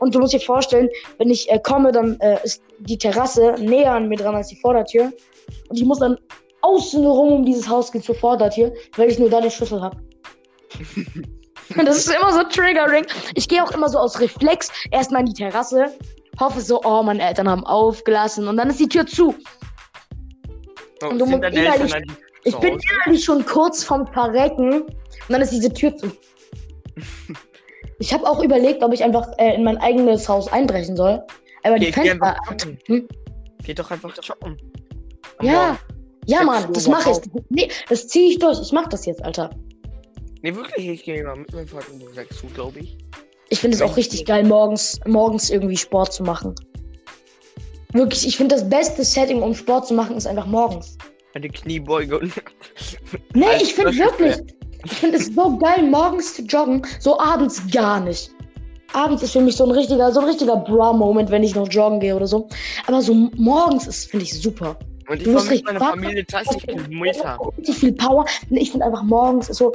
und 0.00 0.12
du 0.12 0.18
musst 0.18 0.32
dir 0.32 0.40
vorstellen, 0.40 0.88
wenn 1.18 1.30
ich 1.30 1.48
äh, 1.48 1.60
komme, 1.60 1.92
dann 1.92 2.18
äh, 2.18 2.38
ist 2.42 2.60
die 2.80 2.98
Terrasse 2.98 3.54
näher 3.60 3.92
an 3.92 4.08
mir 4.08 4.16
dran 4.16 4.34
als 4.34 4.48
die 4.48 4.56
Vordertür. 4.56 5.12
Und 5.68 5.76
ich 5.76 5.84
muss 5.84 6.00
dann 6.00 6.18
außen 6.62 7.06
rum 7.06 7.32
um 7.34 7.44
dieses 7.44 7.68
Haus 7.68 7.92
gehen 7.92 8.02
zur 8.02 8.16
Vordertür, 8.16 8.72
weil 8.96 9.08
ich 9.08 9.20
nur 9.20 9.30
da 9.30 9.40
den 9.40 9.50
Schlüssel 9.52 9.80
habe. 9.80 9.96
das 11.84 11.98
ist 11.98 12.12
immer 12.12 12.32
so 12.32 12.42
triggering. 12.42 13.06
Ich 13.36 13.48
gehe 13.48 13.62
auch 13.62 13.70
immer 13.70 13.88
so 13.88 13.98
aus 13.98 14.18
Reflex 14.18 14.70
erstmal 14.90 15.20
in 15.20 15.26
die 15.26 15.34
Terrasse, 15.34 15.86
hoffe 16.40 16.60
so, 16.60 16.80
oh, 16.82 17.04
meine 17.04 17.22
Eltern 17.22 17.48
haben 17.48 17.64
aufgelassen 17.64 18.48
und 18.48 18.56
dann 18.56 18.70
ist 18.70 18.80
die 18.80 18.88
Tür 18.88 19.06
zu. 19.06 19.36
Und 21.10 21.18
du 21.18 21.26
musst 21.26 21.42
innerlich- 21.44 21.94
Ich 22.44 22.56
bin 22.56 22.78
innerlich 23.04 23.24
schon 23.24 23.44
kurz 23.44 23.84
vom 23.84 24.06
Verrecken 24.08 24.82
und 24.82 24.92
dann 25.28 25.40
ist 25.42 25.50
diese 25.52 25.72
Tür 25.72 25.96
zu. 25.96 26.06
Ich 27.98 28.12
habe 28.12 28.28
auch 28.28 28.42
überlegt, 28.42 28.82
ob 28.82 28.92
ich 28.92 29.04
einfach 29.04 29.28
äh, 29.38 29.54
in 29.54 29.62
mein 29.62 29.78
eigenes 29.78 30.28
Haus 30.28 30.48
einbrechen 30.52 30.96
soll. 30.96 31.22
Aber 31.62 31.78
die 31.78 31.86
Geh, 31.86 31.92
geh 31.92 32.08
Fenster. 32.08 32.26
einfach 32.36 32.50
joggen. 32.50 32.78
Hm? 32.88 33.08
Geh 33.64 33.74
doch 33.74 33.90
einfach. 33.92 34.12
Am 34.40 34.56
Ja, 35.40 35.78
ja, 36.26 36.42
Mann, 36.42 36.72
das 36.72 36.88
mache 36.88 37.12
ich. 37.12 37.18
Nee, 37.48 37.68
das 37.88 38.08
ziehe 38.08 38.30
ich 38.30 38.40
durch. 38.40 38.60
Ich 38.60 38.72
mache 38.72 38.88
das 38.88 39.06
jetzt, 39.06 39.24
Alter. 39.24 39.50
Nee, 40.40 40.52
wirklich, 40.56 40.88
ich 40.88 41.04
gehe 41.04 41.22
mal 41.22 41.36
mit 41.36 41.52
meinem 41.54 41.68
Vater 41.68 41.92
um 41.92 42.12
6 42.12 42.42
Uhr, 42.42 42.50
glaube 42.50 42.80
ich. 42.80 42.98
Ich 43.50 43.60
finde 43.60 43.76
es 43.76 43.82
auch 43.82 43.96
richtig 43.96 44.24
geil, 44.24 44.42
morgens, 44.44 44.98
morgens 45.06 45.50
irgendwie 45.50 45.76
Sport 45.76 46.12
zu 46.12 46.24
machen. 46.24 46.56
Wirklich, 47.92 48.26
ich 48.26 48.36
finde 48.36 48.54
das 48.54 48.68
beste 48.68 49.04
Setting, 49.04 49.42
um 49.42 49.54
Sport 49.54 49.86
zu 49.86 49.94
machen, 49.94 50.16
ist 50.16 50.26
einfach 50.26 50.46
morgens. 50.46 50.96
Eine 51.34 51.48
Kniebeuge 51.48 52.18
und. 52.18 52.32
Nee, 53.34 53.46
ich 53.60 53.74
finde 53.74 53.96
wirklich, 53.96 54.36
ich 54.84 54.92
finde 54.92 55.18
es 55.18 55.26
so 55.34 55.56
geil, 55.58 55.82
morgens 55.88 56.34
zu 56.34 56.42
joggen, 56.42 56.82
so 57.00 57.18
abends 57.18 57.62
gar 57.70 58.00
nicht. 58.00 58.30
Abends 58.94 59.22
ist 59.22 59.32
für 59.32 59.40
mich 59.40 59.56
so 59.56 59.64
ein 59.64 59.70
richtiger, 59.70 60.12
so 60.12 60.20
ein 60.20 60.26
richtiger 60.26 60.56
Bra-Moment, 60.56 61.30
wenn 61.30 61.42
ich 61.42 61.54
noch 61.54 61.68
joggen 61.70 62.00
gehe 62.00 62.14
oder 62.14 62.26
so. 62.26 62.48
Aber 62.86 63.00
so 63.00 63.14
morgens 63.36 63.86
ist, 63.86 64.10
finde 64.10 64.24
ich 64.24 64.40
super. 64.40 64.76
Und 65.08 65.20
ich 65.20 65.26
richtig 65.28 65.64
meiner 65.64 65.80
wach- 65.80 65.90
Familie 65.90 66.24
30 66.24 66.66
Kilometer. 66.66 67.38
Richtig 67.58 67.76
viel 67.76 67.92
Power. 67.92 68.26
Ich 68.50 68.70
finde 68.70 68.86
einfach 68.86 69.02
morgens 69.02 69.48
ist 69.48 69.56
so, 69.58 69.72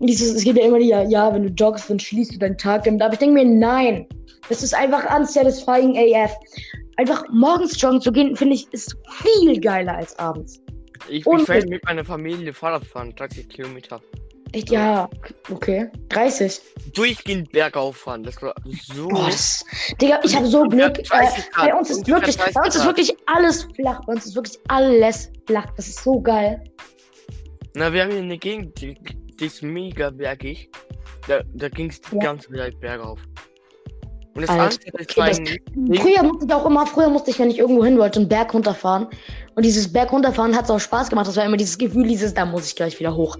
dieses, 0.00 0.34
es 0.34 0.44
gibt 0.44 0.58
ja 0.58 0.64
immer 0.66 0.78
die, 0.78 0.88
ja, 0.88 1.02
ja, 1.02 1.32
wenn 1.32 1.42
du 1.44 1.48
joggst, 1.48 1.88
dann 1.90 1.98
schließt 1.98 2.34
du 2.34 2.38
deinen 2.38 2.58
Tag 2.58 2.84
damit. 2.84 3.00
Aber 3.02 3.12
ich 3.14 3.18
denke 3.18 3.34
mir, 3.34 3.44
nein. 3.44 4.06
Das 4.48 4.62
ist 4.62 4.74
einfach 4.74 5.04
unsatisfying 5.18 5.96
AF. 5.96 6.32
Einfach 6.98 7.24
morgens 7.30 7.80
joggen 7.80 8.00
zu 8.00 8.10
gehen, 8.10 8.34
finde 8.34 8.56
ich, 8.56 8.66
ist 8.72 8.96
viel 9.22 9.60
geiler 9.60 9.96
als 9.96 10.18
abends. 10.18 10.60
Ich, 11.08 11.24
ich 11.24 11.48
werde 11.48 11.68
mit 11.68 11.84
meiner 11.84 12.04
Familie 12.04 12.52
Fahrrad 12.52 12.84
fahren, 12.84 13.14
30 13.14 13.48
Kilometer. 13.48 14.00
Echt, 14.52 14.68
ja, 14.70 15.08
okay. 15.48 15.88
30. 16.08 16.60
Durchgehend 16.94 17.52
bergauf 17.52 17.98
fahren, 17.98 18.24
das 18.24 18.42
war 18.42 18.52
so. 18.94 19.06
Boah, 19.06 19.26
das, 19.26 19.64
Digga, 20.00 20.18
ich 20.24 20.34
habe 20.34 20.46
so 20.46 20.64
Glück. 20.64 20.98
Äh, 20.98 21.02
30 21.02 21.50
Grad, 21.52 21.70
bei 21.70 21.74
uns 21.78 21.90
ist 21.90 22.06
wirklich, 22.08 22.36
30 22.36 22.54
bei 22.54 22.62
uns 22.62 22.74
ist 22.76 22.84
wirklich 22.84 23.16
alles 23.26 23.68
flach. 23.76 24.00
Bei 24.04 24.12
uns 24.14 24.26
ist 24.26 24.34
wirklich 24.34 24.58
alles 24.66 25.30
flach. 25.46 25.66
Das 25.76 25.86
ist 25.86 26.02
so 26.02 26.20
geil. 26.20 26.64
Na, 27.74 27.92
wir 27.92 28.02
haben 28.02 28.10
hier 28.10 28.22
eine 28.22 28.38
Gegend, 28.38 28.80
die, 28.80 28.94
die 29.38 29.46
ist 29.46 29.62
mega 29.62 30.10
bergig. 30.10 30.68
Da, 31.28 31.42
da 31.54 31.68
ging 31.68 31.90
es 31.90 32.00
die 32.00 32.16
Ja. 32.16 32.22
ganze 32.22 32.50
Zeit 32.52 32.80
bergauf. 32.80 33.20
Und 34.34 34.42
das 34.42 34.50
Alter, 34.50 34.76
okay, 34.92 35.04
das- 35.16 35.38
Früher 36.00 36.22
musste 36.22 36.46
ich 36.46 36.52
auch 36.52 36.66
immer, 36.66 36.86
früher 36.86 37.08
musste 37.08 37.30
ich, 37.30 37.38
wenn 37.38 37.50
ich 37.50 37.58
irgendwo 37.58 37.84
hin 37.84 37.98
wollte, 37.98 38.20
einen 38.20 38.28
Berg 38.28 38.54
runterfahren. 38.54 39.06
Und 39.54 39.64
dieses 39.64 39.92
Berg 39.92 40.12
runterfahren 40.12 40.54
hat 40.56 40.70
auch 40.70 40.78
Spaß 40.78 41.08
gemacht. 41.10 41.26
Das 41.26 41.36
war 41.36 41.44
immer 41.44 41.56
dieses 41.56 41.76
Gefühl, 41.76 42.06
dieses, 42.06 42.34
da 42.34 42.44
muss 42.44 42.66
ich 42.68 42.76
gleich 42.76 42.98
wieder 43.00 43.14
hoch. 43.14 43.36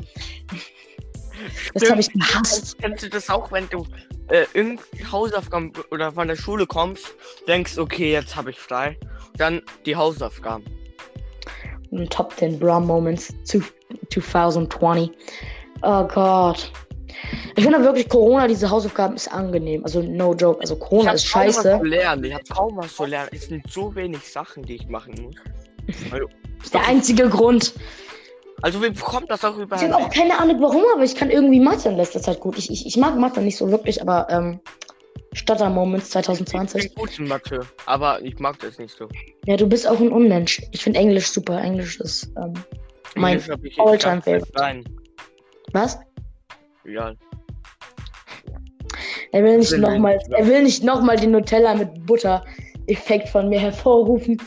Das 1.75 1.89
habe 1.89 2.01
ich 2.01 2.13
gehasst. 2.13 2.77
Kennst 2.79 3.05
du 3.05 3.09
das 3.09 3.31
auch, 3.31 3.53
wenn 3.53 3.69
du 3.69 3.87
äh, 4.29 4.45
irgendeine 4.55 5.13
Hausaufgaben 5.13 5.73
oder 5.91 6.13
von 6.13 6.27
der 6.29 6.37
Schule 6.37 6.67
kommst, 6.67 7.07
denkst, 7.47 7.79
okay, 7.79 8.13
jetzt 8.13 8.35
habe 8.35 8.51
ich 8.51 8.59
frei. 8.59 8.99
Dann 9.37 9.63
die 9.87 9.95
Hausaufgaben. 9.95 10.65
Top 12.11 12.35
10 12.37 12.59
Bra 12.59 12.81
Moments 12.81 13.33
zu 13.45 13.63
2020. 14.11 15.11
Oh 15.83 16.05
Gott. 16.09 16.71
Ich 17.59 17.65
finde 17.65 17.83
wirklich, 17.83 18.09
Corona, 18.09 18.47
diese 18.47 18.71
Hausaufgaben 18.71 19.17
ist 19.17 19.27
angenehm. 19.35 19.83
Also, 19.83 20.01
no 20.01 20.33
joke. 20.33 20.61
Also, 20.61 20.77
Corona 20.77 21.11
ist 21.11 21.29
kaum 21.29 21.41
was 21.49 21.55
scheiße. 21.57 21.79
zu 21.81 21.85
lernen. 21.85 22.23
Ich 22.23 22.33
habe 22.33 22.45
kaum 22.45 22.77
was 22.77 22.95
zu 22.95 23.05
lernen. 23.05 23.31
Es 23.33 23.49
sind 23.49 23.69
so 23.69 23.93
wenig 23.97 24.21
Sachen, 24.31 24.63
die 24.63 24.77
ich 24.77 24.87
machen 24.87 25.13
muss. 25.21 25.35
ist 26.63 26.73
der 26.73 26.87
einzige 26.87 27.29
Grund. 27.29 27.75
Also, 28.63 28.81
wie 28.81 28.93
kommt 28.95 29.29
das 29.29 29.45
auch 29.45 29.57
Ich 29.57 29.65
überall? 29.65 29.93
habe 29.93 30.05
auch 30.05 30.09
keine 30.11 30.39
Ahnung 30.39 30.63
warum, 30.63 30.83
aber 30.95 31.03
ich 31.03 31.17
kann 31.17 31.31
irgendwie 31.31 31.59
Mathe 31.59 31.89
in 31.89 31.97
letzter 31.97 32.23
Zeit 32.23 32.39
gut. 32.39 32.57
Ich, 32.59 32.71
ich, 32.71 32.87
ich 32.87 32.97
mag 32.97 33.17
Mathe 33.19 33.41
nicht 33.41 33.57
so 33.57 33.69
wirklich, 33.73 34.01
aber 34.01 34.29
ähm, 34.31 34.61
Stotter-Moments 35.33 36.07
Ich 36.07 36.13
2020. 36.13 36.95
bin 36.95 36.95
gut 36.95 37.19
in 37.19 37.27
Mathe, 37.27 37.67
aber 37.87 38.23
ich 38.23 38.39
mag 38.39 38.61
das 38.61 38.79
nicht 38.79 38.97
so. 38.97 39.09
Ja, 39.47 39.57
du 39.57 39.67
bist 39.69 39.89
auch 39.89 39.99
ein 39.99 40.13
Unmensch. 40.13 40.63
Ich 40.71 40.85
finde 40.85 41.01
Englisch 41.01 41.27
super. 41.27 41.61
Englisch 41.61 41.99
ist, 41.99 42.31
ähm, 42.37 42.55
Mein 43.17 43.43
ich 43.65 43.81
all-time 43.81 44.23
favorite. 44.23 44.85
was? 45.73 45.99
Ja. 46.85 47.15
Er 49.33 49.45
will 49.45 49.59
nicht 49.59 49.77
nochmal, 49.77 50.19
er 50.31 50.47
will 50.47 50.63
nicht 50.63 50.83
nochmal 50.83 51.17
den 51.17 51.33
Nutella 51.33 51.75
mit 51.75 52.07
Butter-Effekt 52.07 53.29
von 53.29 53.49
mir 53.49 53.61
hervorrufen. 53.61 54.41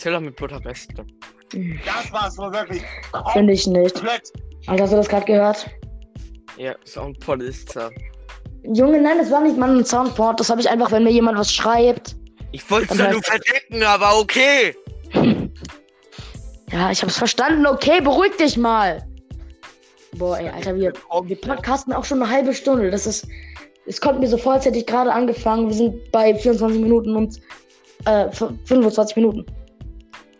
Teller 0.00 0.20
mit 0.20 0.36
Butter 0.36 0.60
beste. 0.60 1.06
Das 1.84 2.12
war's 2.12 2.36
wohl 2.36 2.52
wirklich 2.52 2.82
Finde 3.32 3.54
ich 3.54 3.66
nicht. 3.66 4.02
Alter, 4.66 4.82
hast 4.82 4.92
du 4.92 4.96
das 4.96 5.08
gerade 5.08 5.24
gehört? 5.24 5.66
Ja, 6.58 6.74
Soundpod 6.84 7.42
ist 7.42 7.74
da. 7.74 7.90
Junge, 8.64 9.00
nein, 9.00 9.16
das 9.18 9.30
war 9.30 9.40
nicht 9.40 9.56
mal 9.56 9.74
ein 9.74 9.84
Soundboard. 9.84 10.40
Das 10.40 10.50
habe 10.50 10.60
ich 10.60 10.68
einfach, 10.68 10.92
wenn 10.92 11.04
mir 11.04 11.12
jemand 11.12 11.38
was 11.38 11.52
schreibt. 11.52 12.16
Ich 12.52 12.70
wollte 12.70 12.92
es 12.92 12.98
ja 12.98 13.10
nur 13.10 13.22
verdecken, 13.22 13.82
aber 13.82 14.18
okay. 14.18 14.74
Ja, 16.70 16.90
ich 16.90 17.00
habe 17.00 17.10
es 17.10 17.16
verstanden. 17.16 17.66
Okay, 17.66 18.00
beruhig 18.00 18.36
dich 18.36 18.58
mal. 18.58 19.07
Boah, 20.16 20.38
ey, 20.38 20.48
Alter, 20.48 20.74
wir, 20.76 20.92
wir 21.24 21.36
podcasten 21.36 21.92
auch 21.92 22.04
schon 22.04 22.22
eine 22.22 22.30
halbe 22.30 22.54
Stunde. 22.54 22.90
Das 22.90 23.06
ist, 23.06 23.26
es 23.86 24.00
kommt 24.00 24.20
mir 24.20 24.26
so 24.26 24.38
vor, 24.38 24.54
als 24.54 24.64
hätte 24.64 24.78
ich 24.78 24.86
gerade 24.86 25.12
angefangen. 25.12 25.68
Wir 25.68 25.74
sind 25.74 26.10
bei 26.10 26.34
24 26.34 26.80
Minuten 26.80 27.16
und 27.16 27.40
äh, 28.06 28.30
25 28.30 29.16
Minuten. 29.16 29.46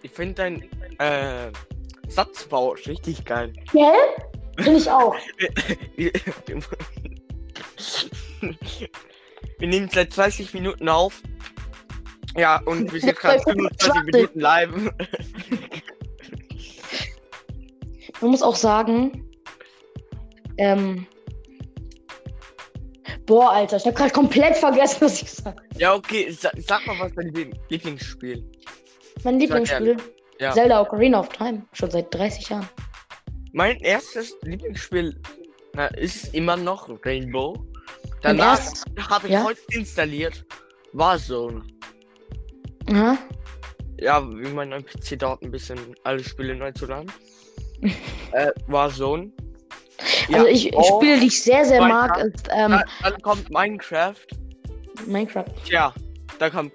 ich 0.02 0.10
finde 0.10 0.34
dein 0.34 0.62
äh, 0.98 1.52
Satzbau 2.08 2.70
richtig 2.86 3.24
geil. 3.24 3.52
Gell? 3.72 3.92
Finde 4.56 4.78
ich 4.78 4.90
auch. 4.90 5.14
Wir 5.96 6.12
wir 9.58 9.68
nehmen 9.68 9.88
seit 9.92 10.16
30 10.16 10.54
Minuten 10.54 10.88
auf. 10.88 11.22
Ja, 12.36 12.60
und 12.66 12.92
wir 12.92 13.00
sind 13.00 13.16
gerade 13.18 13.40
25 13.40 14.02
Minuten 14.04 14.40
live. 14.40 14.70
Man 18.20 18.30
muss 18.30 18.42
auch 18.42 18.56
sagen, 18.56 19.27
ähm, 20.58 21.06
boah, 23.26 23.52
Alter, 23.52 23.76
ich 23.76 23.86
habe 23.86 23.96
gerade 23.96 24.10
komplett 24.12 24.56
vergessen, 24.56 24.98
was 25.00 25.22
ich 25.22 25.26
gesagt 25.26 25.46
habe. 25.46 25.62
Ja, 25.78 25.94
okay, 25.94 26.30
sa 26.30 26.50
sag 26.56 26.86
mal, 26.86 26.98
was 26.98 27.12
dein 27.14 27.28
Lieblings- 27.28 27.58
Lieblingsspiel 27.68 28.44
Mein 29.24 29.38
Lieblingsspiel, 29.40 29.96
Ja. 30.38 30.52
Zelda 30.52 30.80
Ocarina 30.80 31.20
of 31.20 31.28
Time, 31.30 31.64
schon 31.72 31.90
seit 31.90 32.12
30 32.14 32.48
Jahren. 32.48 32.68
Mein 33.52 33.78
erstes 33.80 34.36
Lieblingsspiel 34.42 35.20
na, 35.74 35.86
ist 35.86 36.34
immer 36.34 36.56
noch 36.56 36.88
Rainbow. 37.04 37.56
Danach 38.22 38.60
habe 39.08 39.26
ich 39.26 39.32
ja? 39.32 39.44
heute 39.44 39.60
installiert 39.70 40.44
Warzone. 40.92 41.62
Aha. 42.90 43.16
Ja, 44.00 44.22
wie 44.28 44.48
mein 44.48 44.70
PC 44.84 45.18
dauert 45.18 45.42
ein 45.42 45.50
bisschen, 45.50 45.78
alle 46.04 46.22
Spiele 46.22 46.54
neu 46.54 46.72
zu 46.72 46.86
laden. 46.86 47.10
äh, 48.32 48.50
Warzone. 48.66 49.32
Also 50.32 50.46
ich 50.46 50.74
oh, 50.74 51.00
Spiele, 51.00 51.20
die 51.20 51.26
ich 51.26 51.42
sehr, 51.42 51.64
sehr 51.64 51.80
mag, 51.80 52.18
ist 52.18 52.48
ähm, 52.50 52.72
dann, 52.72 52.84
dann 53.02 53.22
kommt 53.22 53.50
Minecraft. 53.50 54.14
Minecraft. 55.06 55.46
Tja, 55.64 55.94
da 56.38 56.50
kommt 56.50 56.72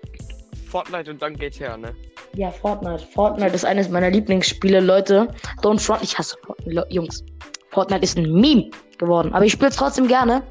Fortnite 0.69 1.11
und 1.11 1.21
dann 1.21 1.35
GTA, 1.35 1.77
ne? 1.77 1.95
Ja, 2.35 2.49
Fortnite. 2.49 3.05
Fortnite 3.13 3.53
ist 3.53 3.65
eines 3.65 3.89
meiner 3.89 4.09
Lieblingsspiele, 4.09 4.79
Leute. 4.79 5.27
Don't 5.61 5.79
front, 5.79 6.01
ich 6.03 6.17
hasse 6.17 6.35
Fortnite, 6.43 6.87
Jungs. 6.89 7.23
Fortnite 7.69 8.03
ist 8.03 8.17
ein 8.17 8.31
Meme 8.31 8.71
geworden, 8.97 9.33
aber 9.33 9.45
ich 9.45 9.51
spiele 9.51 9.69
es 9.69 9.75
trotzdem 9.75 10.07
gerne. 10.07 10.43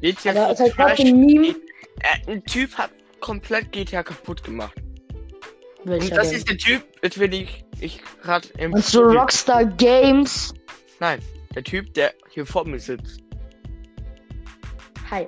GTA 0.00 0.30
Aber 0.30 0.52
ist 0.52 0.60
halt 0.60 0.74
Trash- 0.74 1.00
ein 1.00 1.20
Meme. 1.20 1.48
Äh, 2.00 2.32
ein 2.32 2.44
Typ 2.44 2.76
hat 2.76 2.90
komplett 3.20 3.70
GTA 3.72 4.02
kaputt 4.02 4.42
gemacht. 4.42 4.74
Und 5.84 5.90
Welcher 5.92 6.16
das 6.16 6.30
denn? 6.30 6.38
ist 6.38 6.48
der 6.48 6.58
Typ, 6.58 6.82
jetzt 7.02 7.18
will 7.18 7.32
ich, 7.32 7.64
ich 7.80 8.00
gerade 8.22 8.48
im 8.58 8.72
Und 8.72 8.84
so 8.84 9.02
Rockstar 9.02 9.64
Games. 9.64 10.52
Nein, 10.98 11.20
der 11.54 11.64
Typ, 11.64 11.92
der 11.94 12.12
hier 12.30 12.46
vor 12.46 12.66
mir 12.66 12.78
sitzt. 12.78 13.20
Hi. 15.10 15.26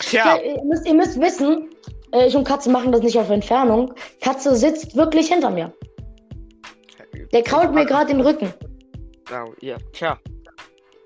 Tja, 0.00 0.36
Ja, 0.36 0.42
ihr, 0.42 0.64
müsst, 0.64 0.86
ihr 0.86 0.94
müsst 0.94 1.20
wissen, 1.20 1.70
äh, 2.12 2.26
ich 2.26 2.36
und 2.36 2.44
Katze 2.44 2.70
machen 2.70 2.92
das 2.92 3.02
nicht 3.02 3.18
auf 3.18 3.30
Entfernung. 3.30 3.94
Katze 4.20 4.54
sitzt 4.56 4.96
wirklich 4.96 5.28
hinter 5.28 5.50
mir. 5.50 5.72
Der 7.32 7.42
kraut 7.42 7.74
mir 7.74 7.84
gerade 7.84 8.12
den 8.12 8.20
Rücken. 8.20 8.52
Ja, 9.30 9.44
ja, 9.60 9.76
tja. 9.92 10.18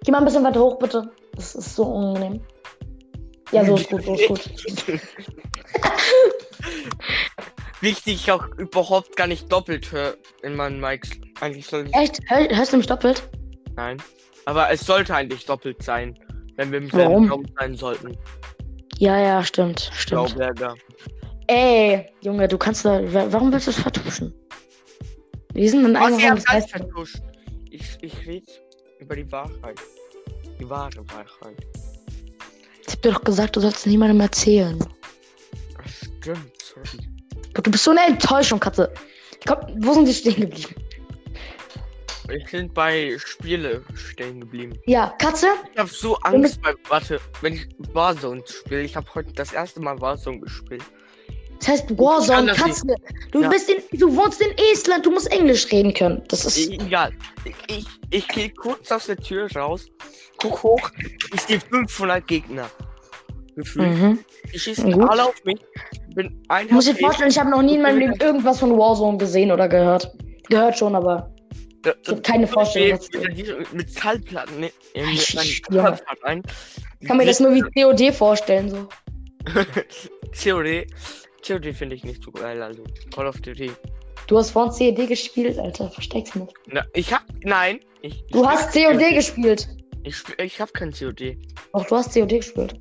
Geh 0.05 0.11
mal 0.11 0.19
ein 0.19 0.25
bisschen 0.25 0.45
weiter 0.45 0.61
hoch, 0.61 0.79
bitte. 0.79 1.11
Das 1.35 1.55
ist 1.55 1.77
so 1.77 1.85
unangenehm. 1.85 2.41
Ja, 3.53 3.65
so 3.65 3.77
ist 3.77 3.89
gut, 3.89 4.05
so 4.05 4.15
ist 4.15 4.29
gut. 4.29 4.51
Wichtig, 7.81 8.15
ich 8.15 8.31
auch 8.33 8.47
überhaupt 8.57 9.17
gar 9.17 9.27
nicht 9.27 9.51
doppelt 9.51 9.91
in 10.43 10.57
meinen 10.57 10.81
Mics. 10.81 11.11
Eigentlich 11.41 11.67
soll 11.67 11.87
ich. 11.87 11.95
Echt? 11.95 12.21
Hör, 12.29 12.49
hörst 12.57 12.73
du 12.73 12.77
mich 12.79 12.87
doppelt? 12.87 13.29
Nein. 13.77 13.99
Aber 14.47 14.71
es 14.71 14.81
sollte 14.81 15.15
eigentlich 15.15 15.45
doppelt 15.45 15.83
sein, 15.83 16.19
wenn 16.57 16.71
wir 16.73 16.79
im 16.79 16.91
selben 16.91 17.29
Raum 17.31 17.45
sein 17.59 17.75
sollten. 17.77 18.17
Ja, 18.99 19.19
ja, 19.21 19.45
stimmt, 19.45 19.91
stimmt. 19.95 20.35
Blauberger. 20.35 20.75
Ey, 21.47 22.07
Junge, 22.23 22.49
du 22.49 22.59
kannst 22.59 22.85
da. 22.85 23.01
wa- 23.13 23.27
Warum 23.31 23.53
willst 23.53 23.67
du 23.69 23.71
es 23.71 23.79
vertuschen? 23.81 24.35
Wir 25.55 25.71
sind 25.71 25.85
in 25.85 25.97
einem 25.97 26.15
Raum, 26.15 26.21
das 26.21 26.25
alles 26.25 26.49
heißt. 26.49 26.71
vertuscht. 26.71 27.17
Ich, 27.71 27.97
ich 28.03 28.27
rede 28.27 28.47
über 28.99 29.15
die 29.17 29.31
Wahrheit. 29.31 29.79
Die 30.59 30.69
wahre 30.69 30.99
Wahrheit. 31.11 31.57
Ich 32.87 32.93
hab 32.95 33.03
dir 33.03 33.13
doch 33.13 33.23
gesagt, 33.23 33.55
du 33.57 33.61
sollst 33.61 33.87
niemandem 33.87 34.21
erzählen. 34.21 34.79
Das 35.77 35.93
stimmt, 36.21 36.53
sorry. 36.63 37.07
Du 37.55 37.71
bist 37.71 37.85
so 37.85 37.91
eine 37.93 38.07
Enttäuschung, 38.07 38.59
Katze. 38.61 38.93
Komm, 39.47 39.59
wo 39.79 39.93
sind 39.95 40.07
wir 40.07 40.13
stehen 40.15 40.41
geblieben? 40.41 40.75
Ich 42.31 42.51
bin 42.51 42.73
bei 42.73 43.17
Spiele 43.19 43.83
stehen 43.95 44.41
geblieben. 44.41 44.79
Ja, 44.87 45.15
Katze? 45.19 45.49
Ich 45.73 45.79
habe 45.79 45.89
so 45.89 46.11
Wir 46.23 46.27
Angst 46.27 46.61
bei. 46.61 46.75
Warte, 46.89 47.21
wenn 47.41 47.55
ich 47.55 47.69
Warzone 47.93 48.43
spiele. 48.47 48.83
Ich 48.83 48.97
habe 48.97 49.07
heute 49.15 49.33
das 49.33 49.53
erste 49.53 49.81
Mal 49.81 49.99
Warzone 50.01 50.41
gespielt. 50.41 50.83
Das 51.59 51.69
heißt 51.69 51.99
Warzone, 51.99 52.53
Katze. 52.53 52.95
Du 53.33 53.43
Ja. 53.43 53.49
bist 53.49 53.71
in, 53.71 53.99
du 53.99 54.15
wohnst 54.15 54.41
in 54.41 54.51
Estland, 54.73 55.07
du 55.07 55.11
musst 55.11 55.31
Englisch 55.33 55.71
reden 55.73 55.93
können. 55.95 56.23
Das 56.29 56.45
ist. 56.45 56.59
Egal. 56.71 57.13
Ich, 57.69 57.87
ich, 58.11 58.29
gehe 58.29 58.51
kurz 58.51 58.93
aus 58.93 59.07
der 59.07 59.17
Tür 59.17 59.51
raus, 59.57 59.87
guck 60.37 60.63
hoch, 60.63 60.91
ich 61.35 61.41
sehe 61.41 61.61
500 61.61 62.27
Gegner. 62.27 62.71
Gefühlt. 63.57 63.89
Mhm. 63.89 64.19
Die 64.53 64.59
schießen 64.59 64.93
Gut. 64.93 65.11
alle 65.11 65.25
auf 65.25 65.45
mich. 65.45 65.59
Bin 66.15 66.41
ein 66.49 66.67
Ich 66.67 66.73
muss 66.73 66.85
dir 66.85 66.95
vorstellen, 66.95 67.31
ich 67.31 67.39
habe 67.41 67.51
noch 67.51 67.63
nie 67.63 67.75
in 67.75 67.83
meinem 67.83 67.99
Leben 67.99 68.15
irgendwas 68.21 68.61
von 68.61 68.79
Warzone 68.79 69.19
gesehen 69.19 69.51
oder 69.51 69.69
gehört. 69.69 70.13
Gehört 70.49 70.79
schon, 70.79 70.95
aber 70.95 71.35
Da- 71.83 71.95
ich 72.03 72.09
habe 72.09 72.23
keine 72.23 72.47
Vorstellung. 72.47 72.99
mit, 73.13 73.37
mit, 73.37 73.73
Metallplatten 73.75 74.61
ne, 74.61 74.71
mit. 74.95 75.63
Körper 75.71 76.01
rein. 76.23 76.43
Ich 77.01 77.07
kann 77.09 77.17
mir 77.19 77.27
das 77.27 77.39
nur 77.41 77.55
wie 77.55 77.61
COD 77.63 78.13
vorstellen, 78.13 78.69
so. 78.71 78.89
COD. 80.43 80.87
COD 81.47 81.73
finde 81.73 81.95
ich 81.95 82.05
nicht 82.05 82.23
so 82.25 82.33
geil, 82.33 82.61
also 82.63 82.83
Call 83.15 83.27
of 83.29 83.41
Duty. 83.41 83.71
Du 84.27 84.37
hast 84.37 84.51
vorhin 84.51 84.95
COD 84.95 85.07
gespielt, 85.09 85.59
Alter. 85.59 85.89
Versteck's 85.91 86.35
nicht. 86.35 86.53
Na, 86.67 86.85
ich 86.95 87.13
hab. 87.13 87.23
Nein. 87.45 87.81
Ich, 88.03 88.25
Du 88.27 88.43
ich 88.43 88.47
hast 88.49 88.71
spiel- 88.71 88.87
COD 88.99 89.15
gespielt. 89.15 89.69
Ich, 90.03 90.17
spiel- 90.17 90.35
ich 90.45 90.61
hab 90.61 90.73
kein 90.75 90.93
COD. 90.93 91.39
Doch, 91.73 91.87
du 91.87 91.97
hast 91.97 92.13
COD 92.13 92.29
gespielt. 92.39 92.75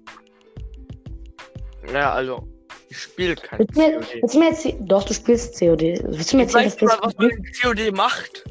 Ja, 1.94 2.14
also. 2.14 2.48
Ich 2.90 2.98
spiele 3.00 3.36
kein 3.36 3.60
Willst 3.60 3.76
du 3.76 3.80
mir, 3.80 3.92
COD. 4.00 4.08
willst 4.22 4.36
du 4.36 4.40
mir 4.40 4.48
erzählen? 4.50 4.86
Doch, 4.88 5.04
du 5.04 5.14
spielst 5.14 5.60
COD. 5.60 6.00
Willst 6.04 6.34
du 6.34 6.38
mir 6.38 6.44
erzählen, 6.44 6.74
was 6.82 7.16
COD 7.62 7.92
macht. 7.92 8.44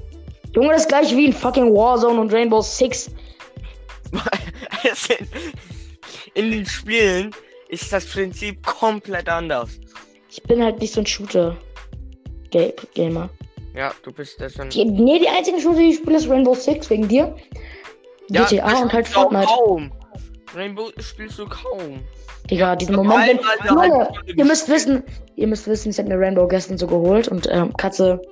Junge, 0.57 0.71
das 0.71 0.83
ist 0.83 0.89
gleich 0.89 1.15
wie 1.15 1.27
in 1.27 1.33
fucking 1.35 1.73
Warzone 1.75 2.19
und 2.19 2.33
Rainbow 2.33 2.63
Six. 2.63 3.11
In 6.35 6.51
den 6.51 6.65
Spielen 6.67 7.31
ist 7.69 7.93
das 7.93 8.07
Prinzip 8.07 8.65
komplett 8.65 9.29
anders. 9.29 9.71
Ich 10.31 10.43
bin 10.45 10.63
halt 10.63 10.81
nicht 10.81 10.95
so 10.95 11.01
ein 11.01 11.07
Shooter. 11.07 11.57
Ga- 12.51 12.73
Gamer. 12.95 13.29
Ja, 13.75 13.93
du 14.03 14.13
bist 14.13 14.41
das 14.41 14.55
schon. 14.55 14.71
Die, 14.71 14.85
nee, 14.87 15.19
die 15.19 15.29
einzigen 15.29 15.61
Shooter, 15.61 15.79
die 15.79 15.91
ich 15.91 15.97
spiele, 15.97 16.17
ist 16.17 16.29
Rainbow 16.29 16.55
Six 16.55 16.89
wegen 16.89 17.07
dir. 17.07 17.37
GTA 18.29 18.71
das 18.71 18.81
und 18.81 18.93
halt 18.93 19.09
Fortnite. 19.09 19.47
Kaum. 19.47 19.93
Rainbow 20.55 20.91
spielst 20.99 21.39
du 21.39 21.47
kaum. 21.47 22.01
Digga, 22.51 22.77
diesen 22.77 22.97
Moment, 22.97 23.41
wenn, 23.41 23.69
Junge, 23.69 24.09
Stunde 24.13 24.33
ihr 24.37 24.45
müsst 24.47 24.69
wissen, 24.71 25.03
ihr 25.35 25.47
müsst 25.49 25.67
wissen, 25.67 25.91
ich 25.91 25.99
habe 25.99 26.09
mir 26.09 26.19
Rainbow 26.19 26.47
gestern 26.49 26.79
so 26.79 26.87
geholt 26.87 27.29
und 27.29 27.47
ähm, 27.51 27.77
Katze 27.77 28.23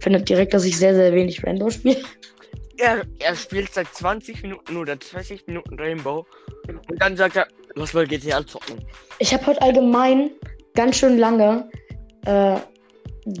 findet 0.00 0.28
direkt, 0.28 0.54
dass 0.54 0.64
ich 0.64 0.76
sehr, 0.76 0.94
sehr 0.94 1.12
wenig 1.12 1.44
Rainbow 1.44 1.70
spiele. 1.70 2.02
Er, 2.78 3.02
er 3.18 3.36
spielt 3.36 3.72
seit 3.72 3.88
20 3.94 4.42
Minuten 4.42 4.76
oder 4.76 4.96
30 4.96 5.46
Minuten 5.46 5.78
Rainbow. 5.78 6.26
Und 6.66 7.00
dann 7.00 7.16
sagt 7.16 7.36
er, 7.36 7.46
lass 7.74 7.92
mal 7.92 8.06
GTA 8.06 8.46
zocken. 8.46 8.76
Ich 9.18 9.32
habe 9.34 9.46
heute 9.46 9.60
allgemein 9.60 10.30
ganz 10.74 10.96
schön 10.96 11.18
lange 11.18 11.68
äh, 12.24 12.56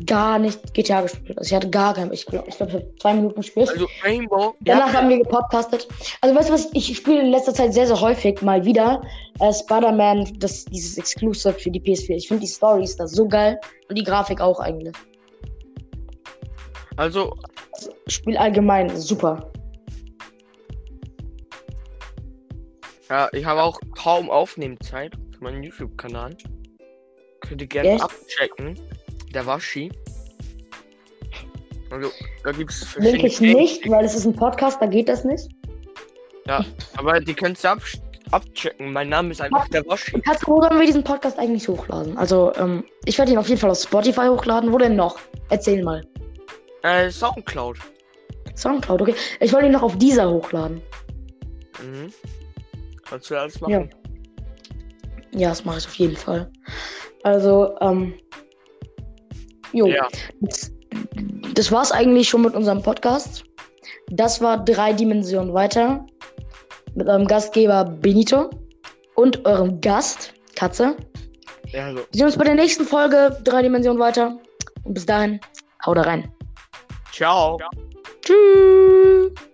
gar 0.06 0.38
nicht 0.38 0.74
GTA 0.74 1.02
gespielt. 1.02 1.38
Also 1.38 1.48
ich 1.48 1.54
hatte 1.54 1.70
gar 1.70 1.94
kein, 1.94 2.12
ich 2.12 2.26
glaube, 2.26 2.48
ich, 2.48 2.56
glaub, 2.56 2.68
ich 2.68 2.74
habe 2.74 2.94
zwei 2.98 3.14
Minuten 3.14 3.40
gespielt. 3.40 3.68
Also 3.70 3.86
Rainbow. 4.02 4.54
Danach 4.60 4.92
ja, 4.92 5.00
haben 5.00 5.08
wir 5.08 5.18
gepodcastet. 5.18 5.88
Also 6.20 6.34
weißt 6.34 6.48
du 6.48 6.52
was, 6.52 6.68
ich 6.72 6.96
spiele 6.96 7.20
in 7.20 7.30
letzter 7.30 7.54
Zeit 7.54 7.72
sehr, 7.72 7.86
sehr 7.86 8.00
häufig 8.00 8.42
mal 8.42 8.64
wieder 8.64 9.02
äh, 9.40 9.52
Spider-Man, 9.52 10.38
das, 10.38 10.64
dieses 10.66 10.98
Exclusive 10.98 11.54
für 11.54 11.70
die 11.70 11.80
PS4. 11.80 12.16
Ich 12.16 12.28
finde 12.28 12.42
die 12.42 12.52
Stories 12.52 12.96
da 12.96 13.06
so 13.06 13.26
geil 13.26 13.58
und 13.88 13.96
die 13.96 14.04
Grafik 14.04 14.40
auch 14.40 14.60
eigentlich. 14.60 14.94
Also 16.96 17.36
Spiel 18.08 18.36
allgemein 18.36 18.94
super. 18.96 19.50
Ja, 23.08 23.28
ich 23.32 23.44
habe 23.44 23.62
auch 23.62 23.80
kaum 23.96 24.30
Aufnehmzeit 24.30 25.12
für 25.34 25.44
meinen 25.44 25.62
YouTube-Kanal. 25.62 26.36
Könnt 27.40 27.60
ihr 27.60 27.66
gerne 27.66 27.88
Echt? 27.90 28.02
abchecken. 28.02 28.78
Der 29.34 29.46
Waschi. 29.46 29.90
Also, 31.90 32.10
da 32.44 32.52
gibt 32.52 32.70
es 32.70 32.96
Link 32.96 33.24
ich 33.24 33.40
nicht, 33.40 33.88
weil 33.90 34.04
es 34.04 34.14
ist 34.14 34.26
ein 34.26 34.36
Podcast, 34.36 34.80
da 34.80 34.86
geht 34.86 35.08
das 35.08 35.24
nicht. 35.24 35.48
Ja, 36.46 36.64
aber 36.96 37.20
die 37.20 37.34
könnt 37.34 37.62
ihr 37.64 37.70
ab 37.72 37.82
abchecken. 38.30 38.92
Mein 38.92 39.08
Name 39.08 39.32
ist 39.32 39.40
einfach 39.40 39.66
der 39.68 39.84
Waschi. 39.86 40.20
Katze, 40.20 40.46
wo 40.46 40.62
sollen 40.62 40.78
wir 40.78 40.86
diesen 40.86 41.02
Podcast 41.02 41.36
eigentlich 41.38 41.66
hochladen? 41.66 42.16
Also, 42.16 42.52
ähm, 42.54 42.84
ich 43.06 43.18
werde 43.18 43.32
ihn 43.32 43.38
auf 43.38 43.48
jeden 43.48 43.60
Fall 43.60 43.70
auf 43.70 43.80
Spotify 43.80 44.26
hochladen. 44.28 44.72
Wo 44.72 44.78
denn 44.78 44.94
noch? 44.94 45.18
Erzähl 45.48 45.82
mal. 45.82 46.04
Äh, 46.82 47.10
Soundcloud. 47.10 47.78
Soundcloud, 48.56 49.02
okay. 49.02 49.14
Ich 49.40 49.52
wollte 49.52 49.66
ihn 49.66 49.72
noch 49.72 49.82
auf 49.82 49.96
dieser 49.98 50.28
hochladen. 50.30 50.80
Mhm. 51.82 52.12
Kannst 53.08 53.30
du 53.30 53.36
alles 53.36 53.60
Ja. 53.60 53.68
machen? 53.80 53.90
Ja, 55.32 55.48
das 55.50 55.64
mache 55.64 55.78
ich 55.78 55.86
auf 55.86 55.94
jeden 55.94 56.16
Fall. 56.16 56.50
Also, 57.22 57.76
ähm, 57.80 58.14
Jo. 59.72 59.86
Ja. 59.86 60.08
Das, 60.40 60.72
das 61.54 61.70
war's 61.70 61.92
eigentlich 61.92 62.28
schon 62.28 62.42
mit 62.42 62.54
unserem 62.54 62.82
Podcast. 62.82 63.44
Das 64.10 64.40
war 64.40 64.64
drei 64.64 64.92
Dimensionen 64.92 65.54
weiter. 65.54 66.04
Mit 66.94 67.06
eurem 67.08 67.26
Gastgeber 67.26 67.84
Benito 67.84 68.50
und 69.14 69.44
eurem 69.46 69.80
Gast, 69.80 70.34
Katze. 70.56 70.96
Ja, 71.68 71.86
also. 71.86 71.98
Wir 71.98 72.06
sehen 72.12 72.26
uns 72.26 72.36
bei 72.36 72.44
der 72.44 72.56
nächsten 72.56 72.84
Folge 72.84 73.38
drei 73.44 73.62
Dimensionen 73.62 74.00
weiter. 74.00 74.36
Und 74.82 74.94
bis 74.94 75.06
dahin, 75.06 75.38
haut 75.86 75.96
da 75.96 76.02
rein. 76.02 76.32
Ciao. 77.20 77.58
Tschüss. 78.22 79.49